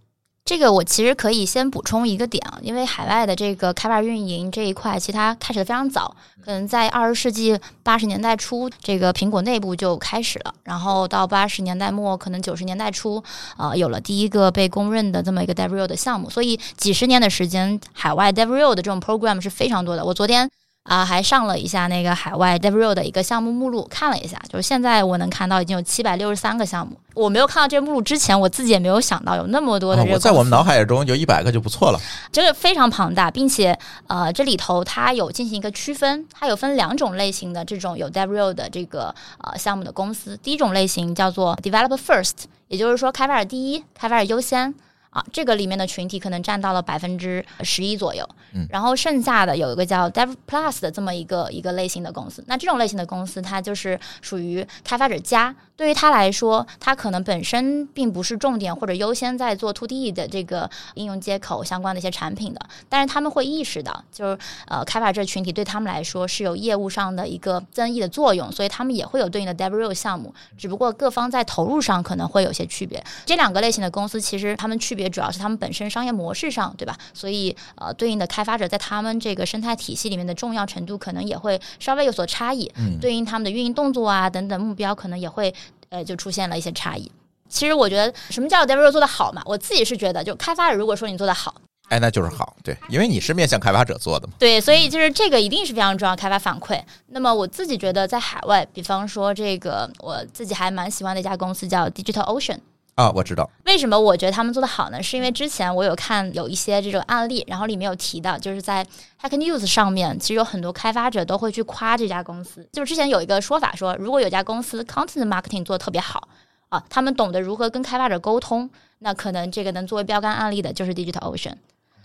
[0.48, 13.22] 这个我其实可以先补充一个点啊，因为海外的这个开发运营这一块，其实它开始的非常早，可能在二十世纪八十年代初，这个苹果内部就开始了，然后到八十年代末，可能九十年代初，
[13.58, 20.02] 啊、有了第一个被公认的这么一个 DevRel 的项目，所以几十年的时间，海外 DevRel 的这种 program 是非常多的。
[20.02, 20.48] 我昨天。
[20.88, 26.98] 啊，还上了一下那个海外 DevRel 的一个项目目录，看了一下，就是现在我能看到已经有七百六十三个项目。
[27.14, 32.00] 我没有看到这个目录之前，我自己也没有想到有那么多的啊我在我们脑海中有一百个就不错了。
[32.32, 39.14] 这个非常庞大，并且呃，这里头它有进行一个区分，它有分两种类型的这种有 DevRel 的这个
[39.44, 40.38] 呃项目的公司。
[40.42, 44.74] 第一种类型叫做 Developer First，也就是说开发者第一，开发者优先。
[45.10, 52.44] 啊，这个里面的群体可能占到了百分之十一左右，嗯然后剩下的有一个叫 Dev Plus 的这么一个一个类型的公司。
[52.46, 73.00] 那这种类型的公司，它就是属于开发者加，对于他来说，他可能本身并不是重点或者优先在做 To D 的这个应用接口相关的一些产品的，但是他们会意识到，就是呃，开发者群体对他们来说是有业务上的一个增益的作用，所以他们也会有对应的 DevRel 项目，只不过各方在投入上可能会有些区别。
[73.24, 76.98] 这两个类型的公司其实他们区别主要是他们本身商业模式上，对吧？
[77.14, 82.68] 所以呃，对应的开发者在他们这个生态体系里面的重要程度可能也会稍微有所差异。
[82.74, 85.54] 嗯，对应他们的运营动作啊等等目标，可能也会
[85.90, 87.10] 呃就出现了一些差异。
[87.48, 89.42] 其实我觉得，什么叫 DevRel 做的好嘛？
[89.46, 91.54] 我自己是觉得，就开发者如果说你做的好，
[91.88, 94.34] 哎，那就是好，对，因为你是面向开发者做的嘛。
[94.38, 96.78] 对，所以就是这个一定是非常重要，开发反馈。
[97.06, 102.58] 那么我自己觉得，在海外，比方说这个我自己还蛮喜欢的一家公司叫 Digital Ocean。
[102.98, 105.00] 啊，我知道，为什么我觉得他们做得好呢？
[105.00, 108.84] 是因为之前我有看有一些这种案例，然后里面有提到，就是在
[109.22, 112.68] Hack News 上面，其实有很多开发者都会去夸这家公司。
[112.72, 116.26] 就是之前有一个说法说，如果有家公司 Content Marketing 做得特别好
[116.70, 118.68] 啊，他们懂得如何跟开发者沟通，
[118.98, 121.54] 那可能这个能作为标杆案例的就是 Digital Ocean。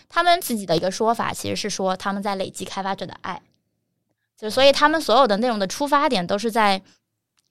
[0.08, 3.42] 他们自己的一个说法其实是说，他们在累积开发者的爱，
[4.38, 6.80] 就所以他们所有的内容的出发点都是在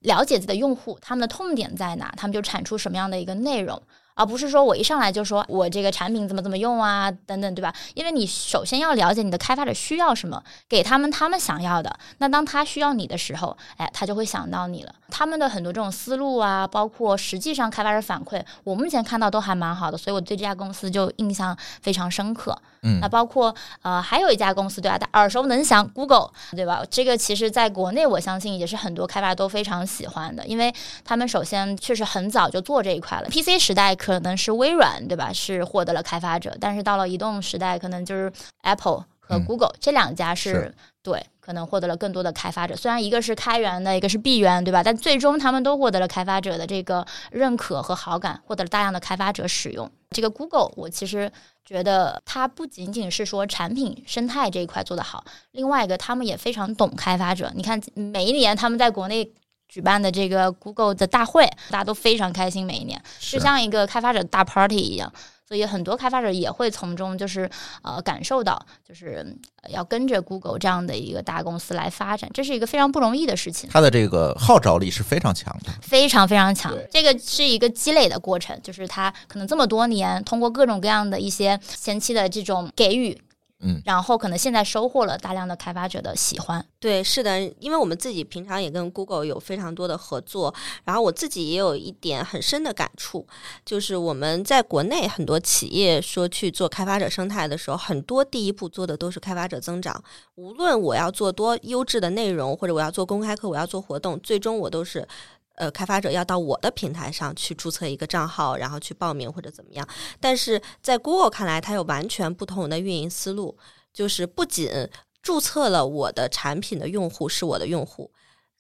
[0.04, 3.82] 了解自己的用户，他们的痛点在哪，他们就产出什么样的一个内容，
[4.14, 7.74] 而不是说我一上来就说我这个产品怎么怎么用啊，等等，对吧？
[7.94, 11.98] 因为你首先要了解你的开发者需要什么，给他们他们想要的。
[12.20, 14.94] 那当他需要你的时候，哎，他就会想到你了。
[15.10, 22.62] 他们的很多这种思路啊，包括实际上开发者反馈，我目前看到都还蛮好的，所以我对这家公司就印象非常深刻。
[22.84, 24.98] 嗯那包括呃，还有一家公司对吧？
[24.98, 26.84] 他耳熟能详，Google 对吧？
[26.90, 30.74] 这个其实在国内，我相信也是很多开发都非常喜欢的，因为
[31.04, 33.28] 他们首先确实很早就做这一块了。
[33.30, 35.32] PC 时代可能是微软对吧？
[35.34, 38.32] 是获得了开发者，但是到了移动时代，可能就是
[38.62, 42.74] Apple 和嗯 Google、这两家是是对，可能获得了更多的开发者。
[42.76, 44.82] 虽然一个是开源的，一个是闭源，对吧？
[44.82, 49.92] 但最终他们都获得了开发者的这个认可和好感，获得了大量的开发者使用。
[50.12, 51.30] 这个 Google，我其实
[51.66, 57.52] 觉得它不仅仅是说产品生态这一块做得好，另外一个他们也非常懂开发者。
[57.56, 59.34] 你看每一年他们在国内。
[59.70, 65.12] 举办的这个 Google 的大会，大家都非常开心，每一年是就像一个开发者大 party 一样。
[65.54, 67.48] 所以很多开发者也会从中就是
[67.84, 69.24] 呃感受到，就是
[69.62, 73.70] 呃要跟着 Google 这样的一个大公司来发展，这是一个非常不容易的事情。
[73.72, 75.72] 它的这个号召力是非常强的。
[75.80, 76.76] 非常非常强。
[76.90, 83.16] 这个是一个积累的过程，就是它可能这么多年通过各种各样的一些前期的这种给予，
[83.64, 86.64] 嗯，然后可能现在收获了大量的开发者的喜欢。
[86.80, 90.54] 对，是的，因为我们自己平常也跟 Google 有非常多的合作，
[90.84, 93.26] 然后我自己也有一点很深的感触，
[93.66, 100.04] 就是我们在国内很多企业说去做开发者生态的时候，很多第一步做的都是开发者增长。
[100.36, 105.08] 无论我要做多优质的内容，或者我要做公开课，我要做活动，最终我都是。
[105.56, 109.88] 呃，开发者要到我的平台上去注册一个账号，然后去报名或者怎么样。
[110.20, 113.58] 但是在 Google 看来，它有完全不同的运营思路，
[113.94, 114.90] 就是不仅
[115.22, 118.12] 注册了我的产品的用户是我的用户，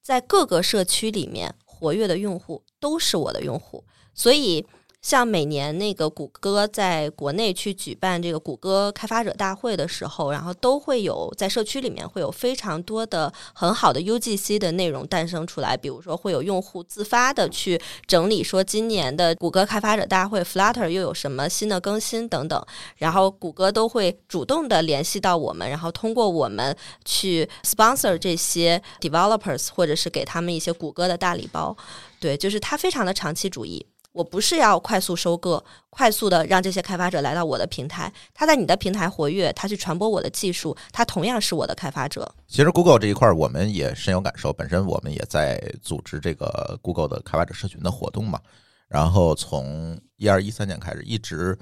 [0.01, 3.83] 在各个社区里面活跃的用户都是我的用户，
[4.13, 4.65] 所以。
[5.03, 26.73] 像每年那个谷歌在国内去举办这个谷歌开发者大会的时候，然后都会有在社区里面会有非常多的很好的 UGC 的内容诞生出来，比如说会有用户自发的去整理说今年的谷歌开发者大会 Flutter 又有什么新的更新等等，然后谷歌都会主动的联系到我们，然后通过我们
[27.03, 31.75] 去 sponsor 这些 developers，或者是给他们一些谷歌的大礼包。
[32.21, 33.85] 对，就是它非常的长期主义。
[34.13, 42.33] 我不是要快速收割，快速的让这些开发者来到我的平台，他在你的平台活跃，他去传播我的技术，他同样是我的开发者。
[42.47, 48.39] 其实 Google 这一块儿我们也深有感受，本身我们也在组织这个 Google 的开发者社群的活动嘛。
[48.87, 51.57] 然后从一二一三年开始，一直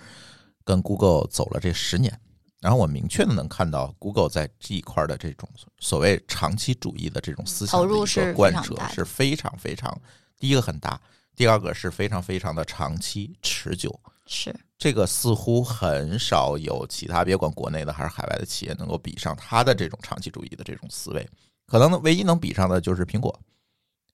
[0.66, 2.14] 跟 Google 走了这十年。
[2.60, 5.50] 然后我明确的能看到 Google 在这一块儿的这种
[5.80, 10.00] 所谓长期主义的这种思想投入的一是非个贯彻常大是非常非常，
[10.38, 11.00] 第一个很大，
[11.42, 14.00] 第二个是非常非常的长期持久。
[14.28, 21.28] 是这个似乎很少有其他，别管国内的还是海外的企业能够比上它的这种长期主义的这种思维。
[21.66, 23.36] 可能唯一能比上的就是苹果，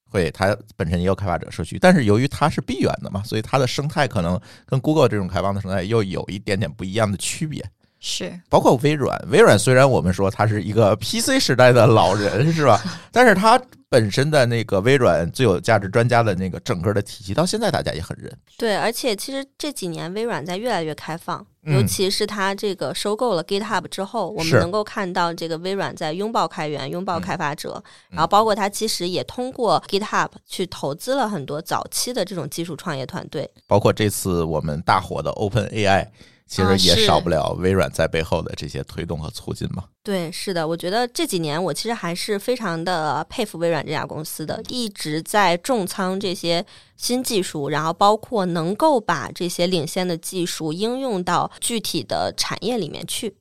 [0.06, 7.70] 会它本身也有开发者社区，但是由于它是闭源的嘛，所以它的生态可能跟 Google 这种开放的生态又有一点点不一样的区别。
[8.00, 12.80] 是，包括微软，微软虽然我们说它是一个 PC 时代的老人，是吧？
[13.12, 18.32] 但是它本身的那个微软最有价值专家的那个整个的体系，到现在大家也很认。
[18.58, 27.82] 对，而且其实这几年微软在越来越开放，嗯尤其是它这个收购了 GitHub 之后，我们能够看到这个微软在拥抱开源、拥抱嗯开发者，
[28.12, 33.50] 嗯然后包括它其实也通过 GitHub 去投资了很多早期的这种技术创业团队。
[33.66, 36.06] 包括这次我们大火的 Open AI，
[36.48, 39.84] 其实也少不了微软在背后的这些推动和促进嘛。
[40.02, 53.36] 对，是的，我觉得这几年我其实还是非常的佩服微软这家公司的，一直在重仓这些新技术，然后包括能够把这些领先的技术应用到具体的产业里面去。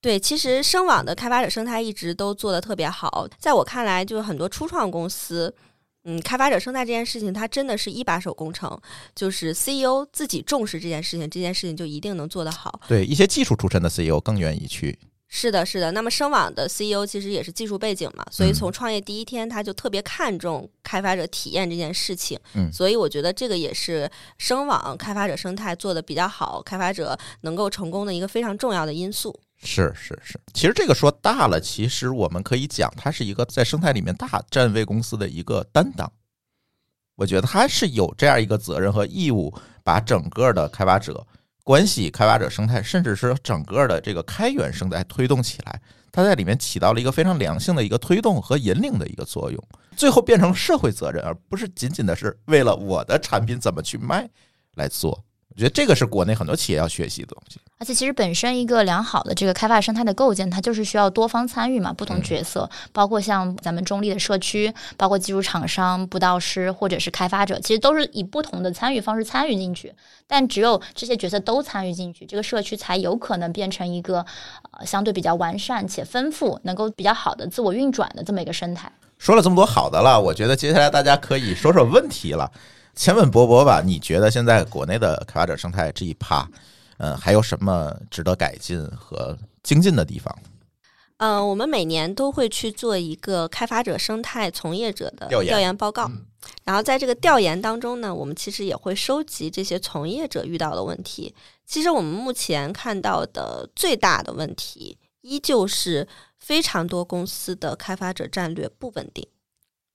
[0.00, 5.54] 对，其实声网的开发者生态一直都做得特别好，在我看来，就是很多初创公司。
[6.04, 8.76] 嗯，开发者生态这件事情，它真的是一把手工程，
[9.14, 12.80] 就是 CEO 自己重视这件事情，这件事情就一定能做得好。
[12.88, 14.98] 对一些技术出身的 CEO 更愿意去。
[15.34, 15.92] 是的，是的。
[15.92, 22.38] 那么声网的 CEO 其实也是技术背景嘛，所以嗯从创业第一天他就特别看重开发者体验这件事情。
[22.54, 29.34] 嗯所以我觉得这个也是声网开发者生态做的比较好，开发者能够成功的一个非常重要的因素。
[29.64, 36.10] 是是是，其实这个说大了，其实我们可以讲，它是一个在生态里面大站位公司的一个担当。
[37.14, 39.54] 我觉得它是有这样一个责任和义务，
[39.84, 41.24] 把整个的开发者
[41.62, 45.80] 关系、开发者生态，甚至是整个的这个开源生态推动起来。
[46.10, 54.28] 它在里面起到了一个非常良性的一个推动和引领的一个作用，最后变成社会责任，而不是仅仅的是为了我的产品怎么去卖
[54.74, 55.24] 来做。
[55.54, 57.60] 我觉得这个是国内很多企业要学习的东西。
[57.78, 69.92] 而且其实本身一个良好的这个开发生态的构建，它就是需要多方参与嘛，不同角色，包括像咱们中立的社区，包括技术厂商、布道师或者是开发者，其实都是以不同的参与方式参与进去。
[70.26, 74.24] 但只有这些角色都参与进去，这个社区才有可能变成一个
[74.70, 78.90] 呃相对比较完善且丰富，能够比较好的自我运转的这么一个生态。
[79.18, 82.50] 说了这么多好的了，我觉得接下来大家可以说说问题了。
[82.94, 86.48] 先问波波吧，你觉得现在国内的开发者生态这一趴，
[86.98, 90.36] 嗯，还有什么值得改进和精进的地方？
[91.18, 96.10] 嗯、我们每年都会去做一个开发者生态从业者的调研报告，
[96.64, 101.32] 然后在这个调研当中呢，我们其实也会收集这些从业者遇到的问题。
[101.64, 106.06] 其实我们目前看到的最大的问题，依旧是
[106.38, 109.24] 非常多公司的开发者战略不稳定。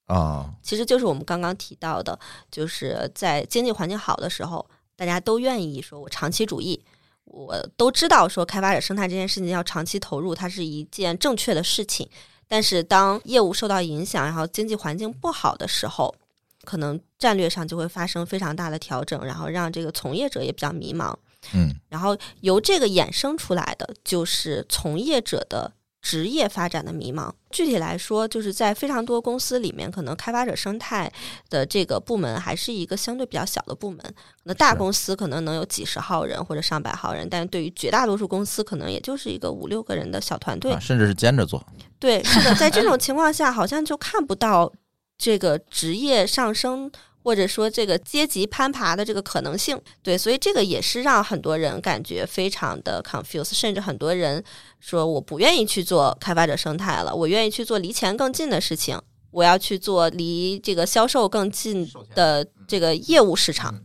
[0.07, 2.17] 啊，其实就是我们刚刚提到的，
[2.49, 6.81] 就是在经济环境好的时候，大家都愿意说我长期主义，
[7.25, 12.09] 我都知道说开发者生态这件事情要长期投入，它是一件正确的事情。
[12.47, 16.15] 但是当业务受到影响，然后经济环境不好的时候，
[16.63, 21.13] 可能战略上就会发生非常大的调整，然后让这个从业者也比较迷茫。
[21.53, 25.71] 嗯然后由这个衍生出来的就是从业者的
[26.01, 27.31] 职业发展的迷茫。
[27.49, 31.11] 具体来说，就是在非常多公司里面，可能开发者生态
[31.49, 33.97] 的这个部门还是一个相对比较小的部门。
[33.99, 40.71] 可能大公司可能能有几十号人或者上百号人，但是对于绝大多数公司，可能也就是一个五六个人的小团队。
[40.73, 41.65] 啊甚至是兼着做，
[41.99, 44.71] 对，是的，在这种情况下，好像就看不到
[45.17, 46.91] 这个职业上升，
[47.27, 49.77] 或者说这个阶级攀爬的这个可能性。
[50.01, 54.41] 对，所以这个也是让很多人感觉非常的 confused，甚至很多人
[54.79, 58.97] 说我不愿意去做开发者生态了，我愿意去做离钱更近的事情，
[59.31, 63.75] 我要去做离这个销售更近的这个业务市场。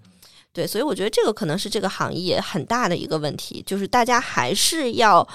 [0.52, 5.26] 对，所以我觉得这个可能是这个行业很大的一个问题，就是大家还是要，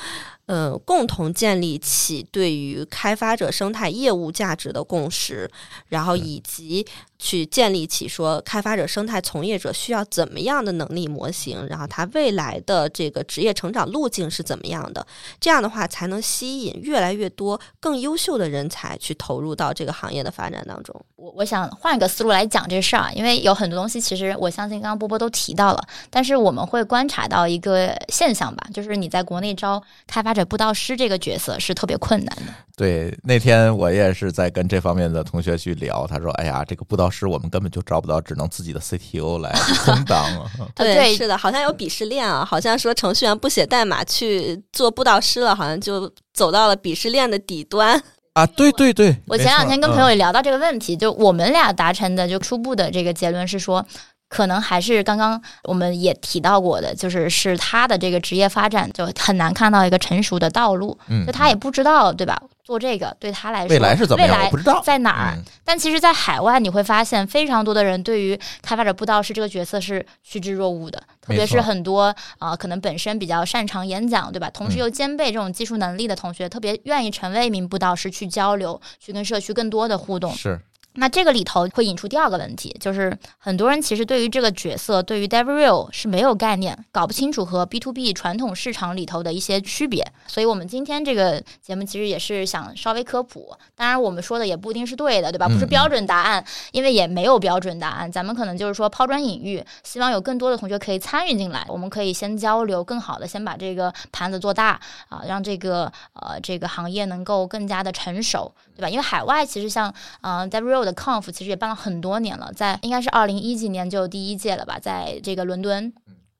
[0.48, 5.50] 呃，共同建立起对于开发者生态业务价值的共识，
[5.89, 6.86] 然后以及
[7.20, 15.06] 去建立起说开发者生态从业者需要怎么样的能力模型，然后他未来的这个职业成长路径是怎么样的，
[15.39, 20.95] 这样的话才能吸引越来越多更优秀的人才去投入到这个行业的发展当中。
[21.18, 32.53] 我我想换一个思路来讲这事儿啊，因为有很多东西，其实我相信刚刚波波都提到了，但是我们会观察到一个现象吧，就是你在国内招开发者布道师这个角色是特别困难的。
[32.75, 39.51] 对，那天我也是在跟这方面的同学去聊，他说：“哎呀，这个布道师我们根本就招不到，只能自己的 CTO 来
[39.83, 40.49] 充当啊。
[40.75, 48.01] 对，对是的，好像有鄙视链啊，好像说程序员不写代码去做布道师了，好像就走到了鄙视链的底端。”
[48.33, 53.83] 啊，对对对，我前两天跟朋友也聊到这个问题，就我们俩达成的就初步的这个结论是说，
[54.30, 62.41] 可能还是刚刚我们也提到过的，就是是他的这个职业发展就很难看到一个成熟的道路，嗯，就他也不知道对吧？
[62.63, 65.36] 做这个对他来说未来是怎么样，未来不知道在哪儿？
[65.38, 72.03] 嗯但其实，在海外你会发现，非常多的人对于开发者布道师这个角色是趋之若鹜的，特别是很多
[72.39, 74.49] 啊、呃可能本身比较擅长演讲，对吧？
[74.49, 80.34] 同时嗯又兼备这种技术能力的同学，特别愿意成为一名布道师去交流，去跟社区更多的互动。
[80.34, 80.59] 是
[81.00, 90.06] 那这个里头会引出第二个问题，就是很多人其实对于这个角色，对于 DevRel 是没有概念，搞不清楚和 B to B 传统市场里头的一些区别。
[90.26, 95.48] 所以我们今天这个节目其实也是想稍微科普，当然我们说的也不一定是对的，对吧？
[95.48, 98.12] 不是嗯标准答案，因为也没有标准答案。
[98.12, 104.80] 咱们可能就是说抛砖引玉，希望有更多的同学可以参与进来，我们可以先交流，更好的先把这个盘子做大
[105.10, 108.89] 啊，让这个呃这个行业能够更加的成熟，对吧？
[108.89, 115.93] 因为海外其实像呃 DevRel 的 Conf 其实也办了很多年了，在应该是二零一几年就第一届了吧，在这个伦敦。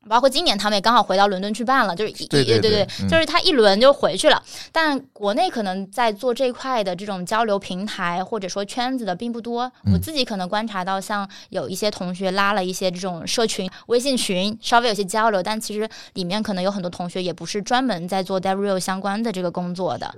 [0.08, 4.42] 包括今年他们也刚好回到伦敦去办了，就是一对对就是他一轮就回去了。
[4.72, 9.72] 但国内可能在做这块的这种交流平台或者说圈子的并不多。
[9.86, 20.14] 嗯我自己可能观察到，像有一些同学拉了一些这种社群、微信群，稍微有些交流，但其实里面可能有很多同学也不是专门在做 DevRel 相关的这个工作的。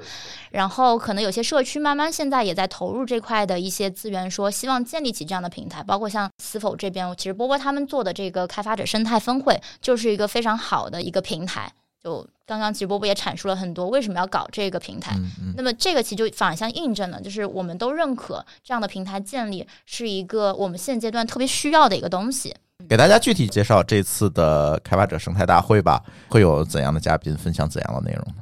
[0.52, 11.72] 然后可能有些社区慢慢现在也在投入这块的一些资源，说希望建立起这样的平台，包括像思否这边，其实波波他们做的这个开发者生态峰会就是一个非常好的一个平台。
[12.02, 15.14] 就刚刚其实波波也阐述了很多为什么要搞这个平台。
[15.18, 22.56] 嗯嗯那么这个其实就反向印证了，就是我们都认可这样的平台建立是一个我们现阶段特别需要的一个东西。
[22.88, 28.42] 给大家具体介绍这次的开发者生态大会吧，会有怎样的嘉宾分享怎样的内容呢？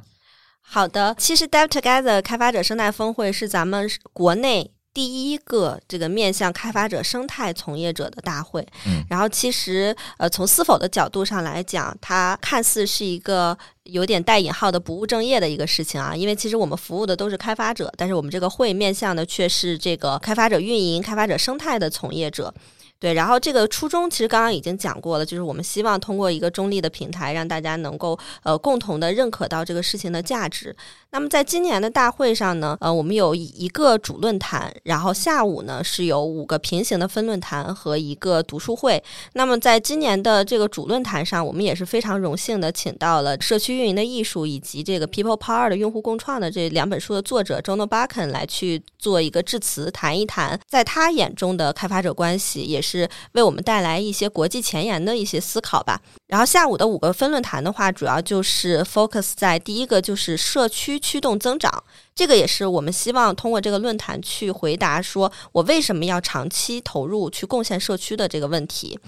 [0.62, 8.66] 好的，其实 Dev Together 开发者生态峰会是咱们国内第一个这个面向开发者生态从业者的大会。
[8.84, 22.52] 嗯然后其实呃，从思否的角度上来讲，它看似是一个有点带引号的不务正业的一个事情啊，因为其实我们服务的都是开发者，但是我们这个会面向的却是这个开发者运营、开发者生态的从业者。
[23.00, 30.74] 对，然后这个初衷其实刚刚已经讲过了，就是我们希望通过一个中立的平台，让大家能够呃共同的认可到这个事情的价值。
[31.10, 39.02] 那么在今年的大会上呢，呃，我们有一个主论坛，然后下午呢是有五个平行的分论坛和一个读书会。
[39.32, 55.98] 那么在今年的这个主论坛上，我们也是非常荣幸的请到了《社区运营的艺术》以及这个 People Power 的用户共创的这两本书的作者 Jono Bakken 来去做一个致辞，谈一谈在他眼中的开发者关系，也是为我们带来一些国际前沿的一些思考吧。
[56.28, 61.82] 然后下午的五个分论坛的话，主要就是 focus 在第一个就是社区驱动增长，
[62.14, 68.98] 这个也是我们希望通过这个论坛去回答说我为什么要长期投入去贡献社区的这个问题。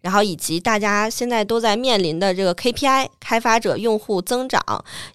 [0.00, 4.62] 然后以及大家现在都在面临的这个 KPI 开发者用户增长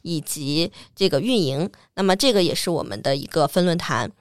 [0.04, 4.12] 以及这个运营，那么这个也是我们的一个分论坛。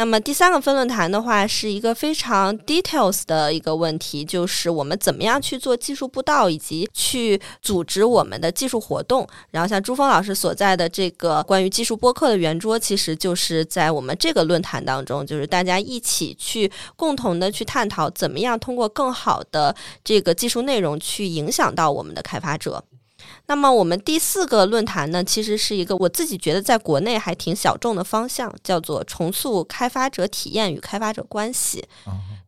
[0.00, 9.28] 那么第三个分论坛的话，是一个非常 details 的一个问题，就是我们怎么样去做技术布道，以及去组织我们的技术活动。
[9.50, 22.82] 然后像朱峰老师所在的这个关于技术播客的圆桌，其实就是在我们这个论坛当中，就是大家一起去共同的去探讨，怎么样通过更好的这个技术内容去影响到我们的开发者。
[23.46, 31.84] 那么我们第四个论坛呢，其实是一个我自己觉得在国内还挺小众的方向，叫做重塑开发者体验与开发者关系。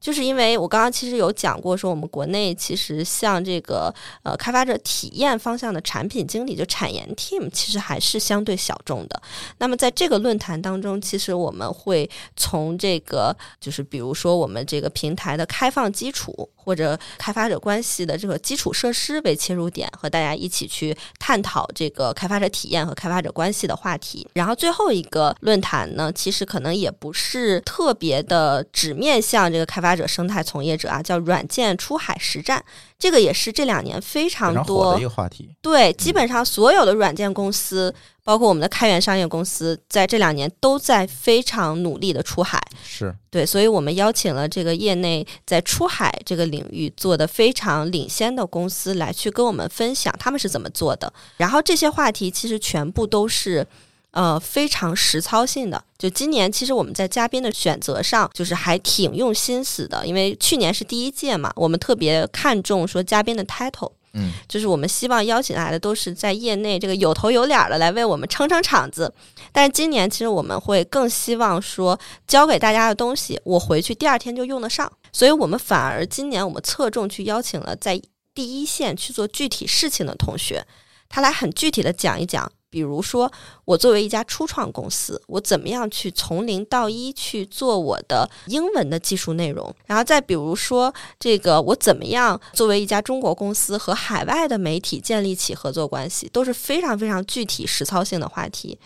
[0.02, 3.94] 就是因为我刚刚其实有讲过，说我们国内其实像这个
[4.24, 9.22] 呃开发者体验方向的产品经理，就产研 team，其实还是相对小众的。
[9.58, 24.26] 那么在这个论坛当中，其实我们会从这个就是比如说我们这个平台的开放基础或者开发者关系的这个基础设施为切入点，和大家一起去探讨这个开发者体验和开发者关系的话题。
[24.32, 29.91] 然后最后一个论坛呢，其实可能也不是特别的只面向这个开发。
[29.94, 32.64] 者生态从业者啊，叫软件出海实战，
[32.98, 35.54] 这个也是这两年非常多的一个话题。
[35.60, 42.60] 对，基本上所有的软件公司，包括我们的开源商业公司，在这两年都在非常努力的出海。
[42.84, 51.12] 是对，所以我们邀请了这个业内在出海这个领域做的非常领先的公司来去跟我们分享他们是怎么做的。
[51.36, 53.66] 然后这些话题其实全部都是。
[54.12, 55.82] 呃，非常实操性的。
[55.98, 60.06] 就今年，其实我们在嘉宾的选择上，就是还挺用心思的。
[60.06, 69.10] 因为去年是第一届嘛，我们特别看重说嘉宾的 title，嗯，就是我们希望邀请来的都是在业内这个有头有脸的来为我们撑撑场子。
[69.50, 74.92] 但是今年，其实我们会更希望说，教给大家的东西，我回去第二天就用得上。
[75.10, 77.98] 所以我们反而今年我们侧重去邀请了在
[78.34, 80.66] 第一线去做具体事情的同学，
[81.08, 82.52] 他来很具体的讲一讲。
[82.72, 83.30] 比如说，
[83.66, 89.72] 我作为一家初创公司，我怎么样去从零到一去做我的英文的技术内容？
[89.84, 98.78] 然后再比如说，这个我怎么样作为一家中国公司和海外的媒体建立起合作关系，都是非常非常具体实操性的话题。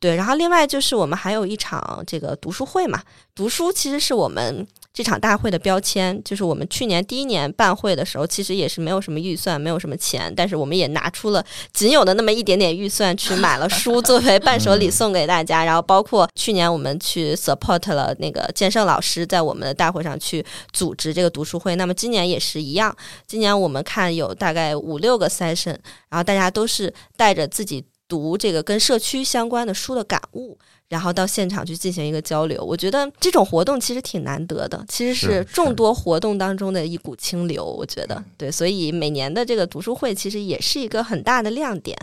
[0.00, 3.00] 对，然后另外就是我们还有一场这个读书会嘛，
[3.36, 4.66] 读书其实是我们。
[4.98, 15.64] 这场大会的标签就是我们去年第一年办会的时候，其实也是没有什么预算，没有什么钱，但是我们也拿出了仅有的那么一点点预算去买了书作为伴手礼送给大家。
[15.64, 21.76] 然后包括去年我们去 support 了那个建胜老师在我们的大会上去组织这个读书会。
[21.76, 22.92] 那么今年也是一样，
[23.24, 25.76] 今年我们看有大概五六个 session，
[26.08, 30.58] 然后大家都是带着自己读这个跟社区相关的书的感悟。
[30.88, 37.62] 然后到现场去进行一个交流，我觉得这种活动其实挺难得的，其实是众多活动当中的一股清流。
[37.62, 41.94] 我觉得，对，所以每年的这个读书会其实也是一个很大的亮点。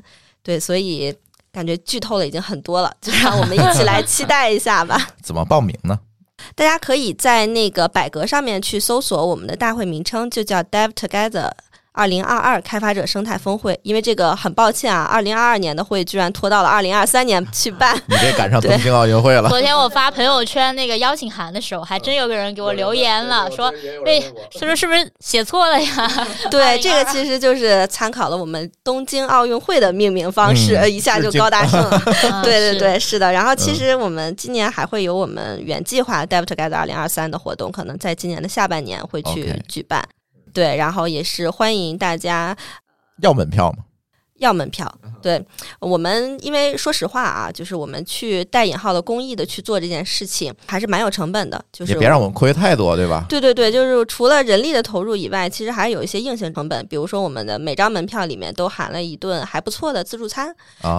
[0.43, 1.11] 对，所以
[1.51, 5.09] 感觉剧透了已经很多了，就让我们一起来期待一下吧。
[5.23, 5.99] 怎么报名呢？
[6.53, 11.49] 大家可以在那个百格上面去搜索我们的大会名称，就叫 Dev Together。
[11.95, 17.95] 二零二二开发者生态峰会，因为这个很抱歉啊，二零二二年的会居然拖到了二零二三年去办。
[18.07, 19.47] 你别赶上东京奥运会了。
[19.47, 23.73] 昨天我发朋友圈那个邀请函的时候，还真有个人给我留言了，说
[24.03, 24.19] 被
[24.51, 26.11] 是不是是不是写错了呀？
[26.51, 32.01] 对，这个其实就是参考了我们东京奥运会的命名方式，一下就高大上了。
[32.43, 33.31] 对对对，是的。
[33.31, 40.05] 然后其实我们今年还会有我们原计划 Dev Together 二零二三的活动，可能在今年的下半年会去举办。
[40.55, 42.55] 对，然后也是欢迎大家
[43.21, 43.83] 要门票吗？
[44.39, 45.43] 要门票，对
[45.79, 51.63] 我们，因为说实话啊，就是我们去带引号的公益的去做这件事情，还是蛮有成本的。
[51.71, 53.25] 就是别让我们亏太多，对吧？
[53.29, 60.53] 对对对，就是除了人力的投入以外，其实还有一些硬性成本，比如说我们的每张门票里面都含了一顿还不错的自助餐，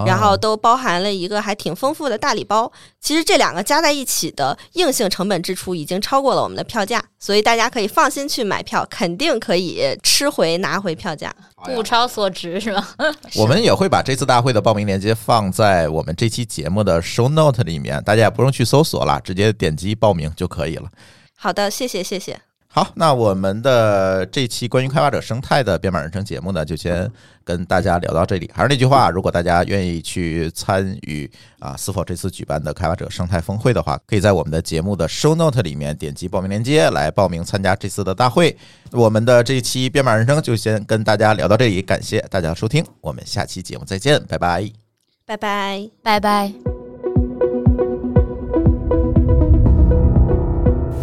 [0.06, 2.70] 然后都包含了一个还挺丰富的大礼包。
[3.00, 11.34] 其实这两个加在一起的硬性成本支出已经超过了我们的票价，所以大家可以放心去买票，肯定可以吃回拿回票价。
[11.74, 12.88] 物超所值是吧？
[13.36, 20.88] 我们也会把这次大会的报名链接放在我们这期节目的 show note 里面，大家也不用去搜索了，直接点击报名就可以了。
[21.36, 22.40] 好的，谢谢谢谢。
[22.76, 27.10] 好，那我们的这期关于开发者生态的编码人生节目呢，就先
[27.42, 28.50] 跟大家聊到这里。
[28.52, 38.54] 还是那句话，如果大家愿意去参与啊，是否这次举办的开发者生态峰会的话， 可以在我们的节目的 show note 里面点击报名链接来报名参加这次的大会。
[38.92, 44.70] 我们的这一期编码人生就先跟大家聊到这里，感谢大家的收听，我们下期节目再见，拜拜。
[45.24, 45.88] 拜拜。
[46.02, 46.75] 拜拜。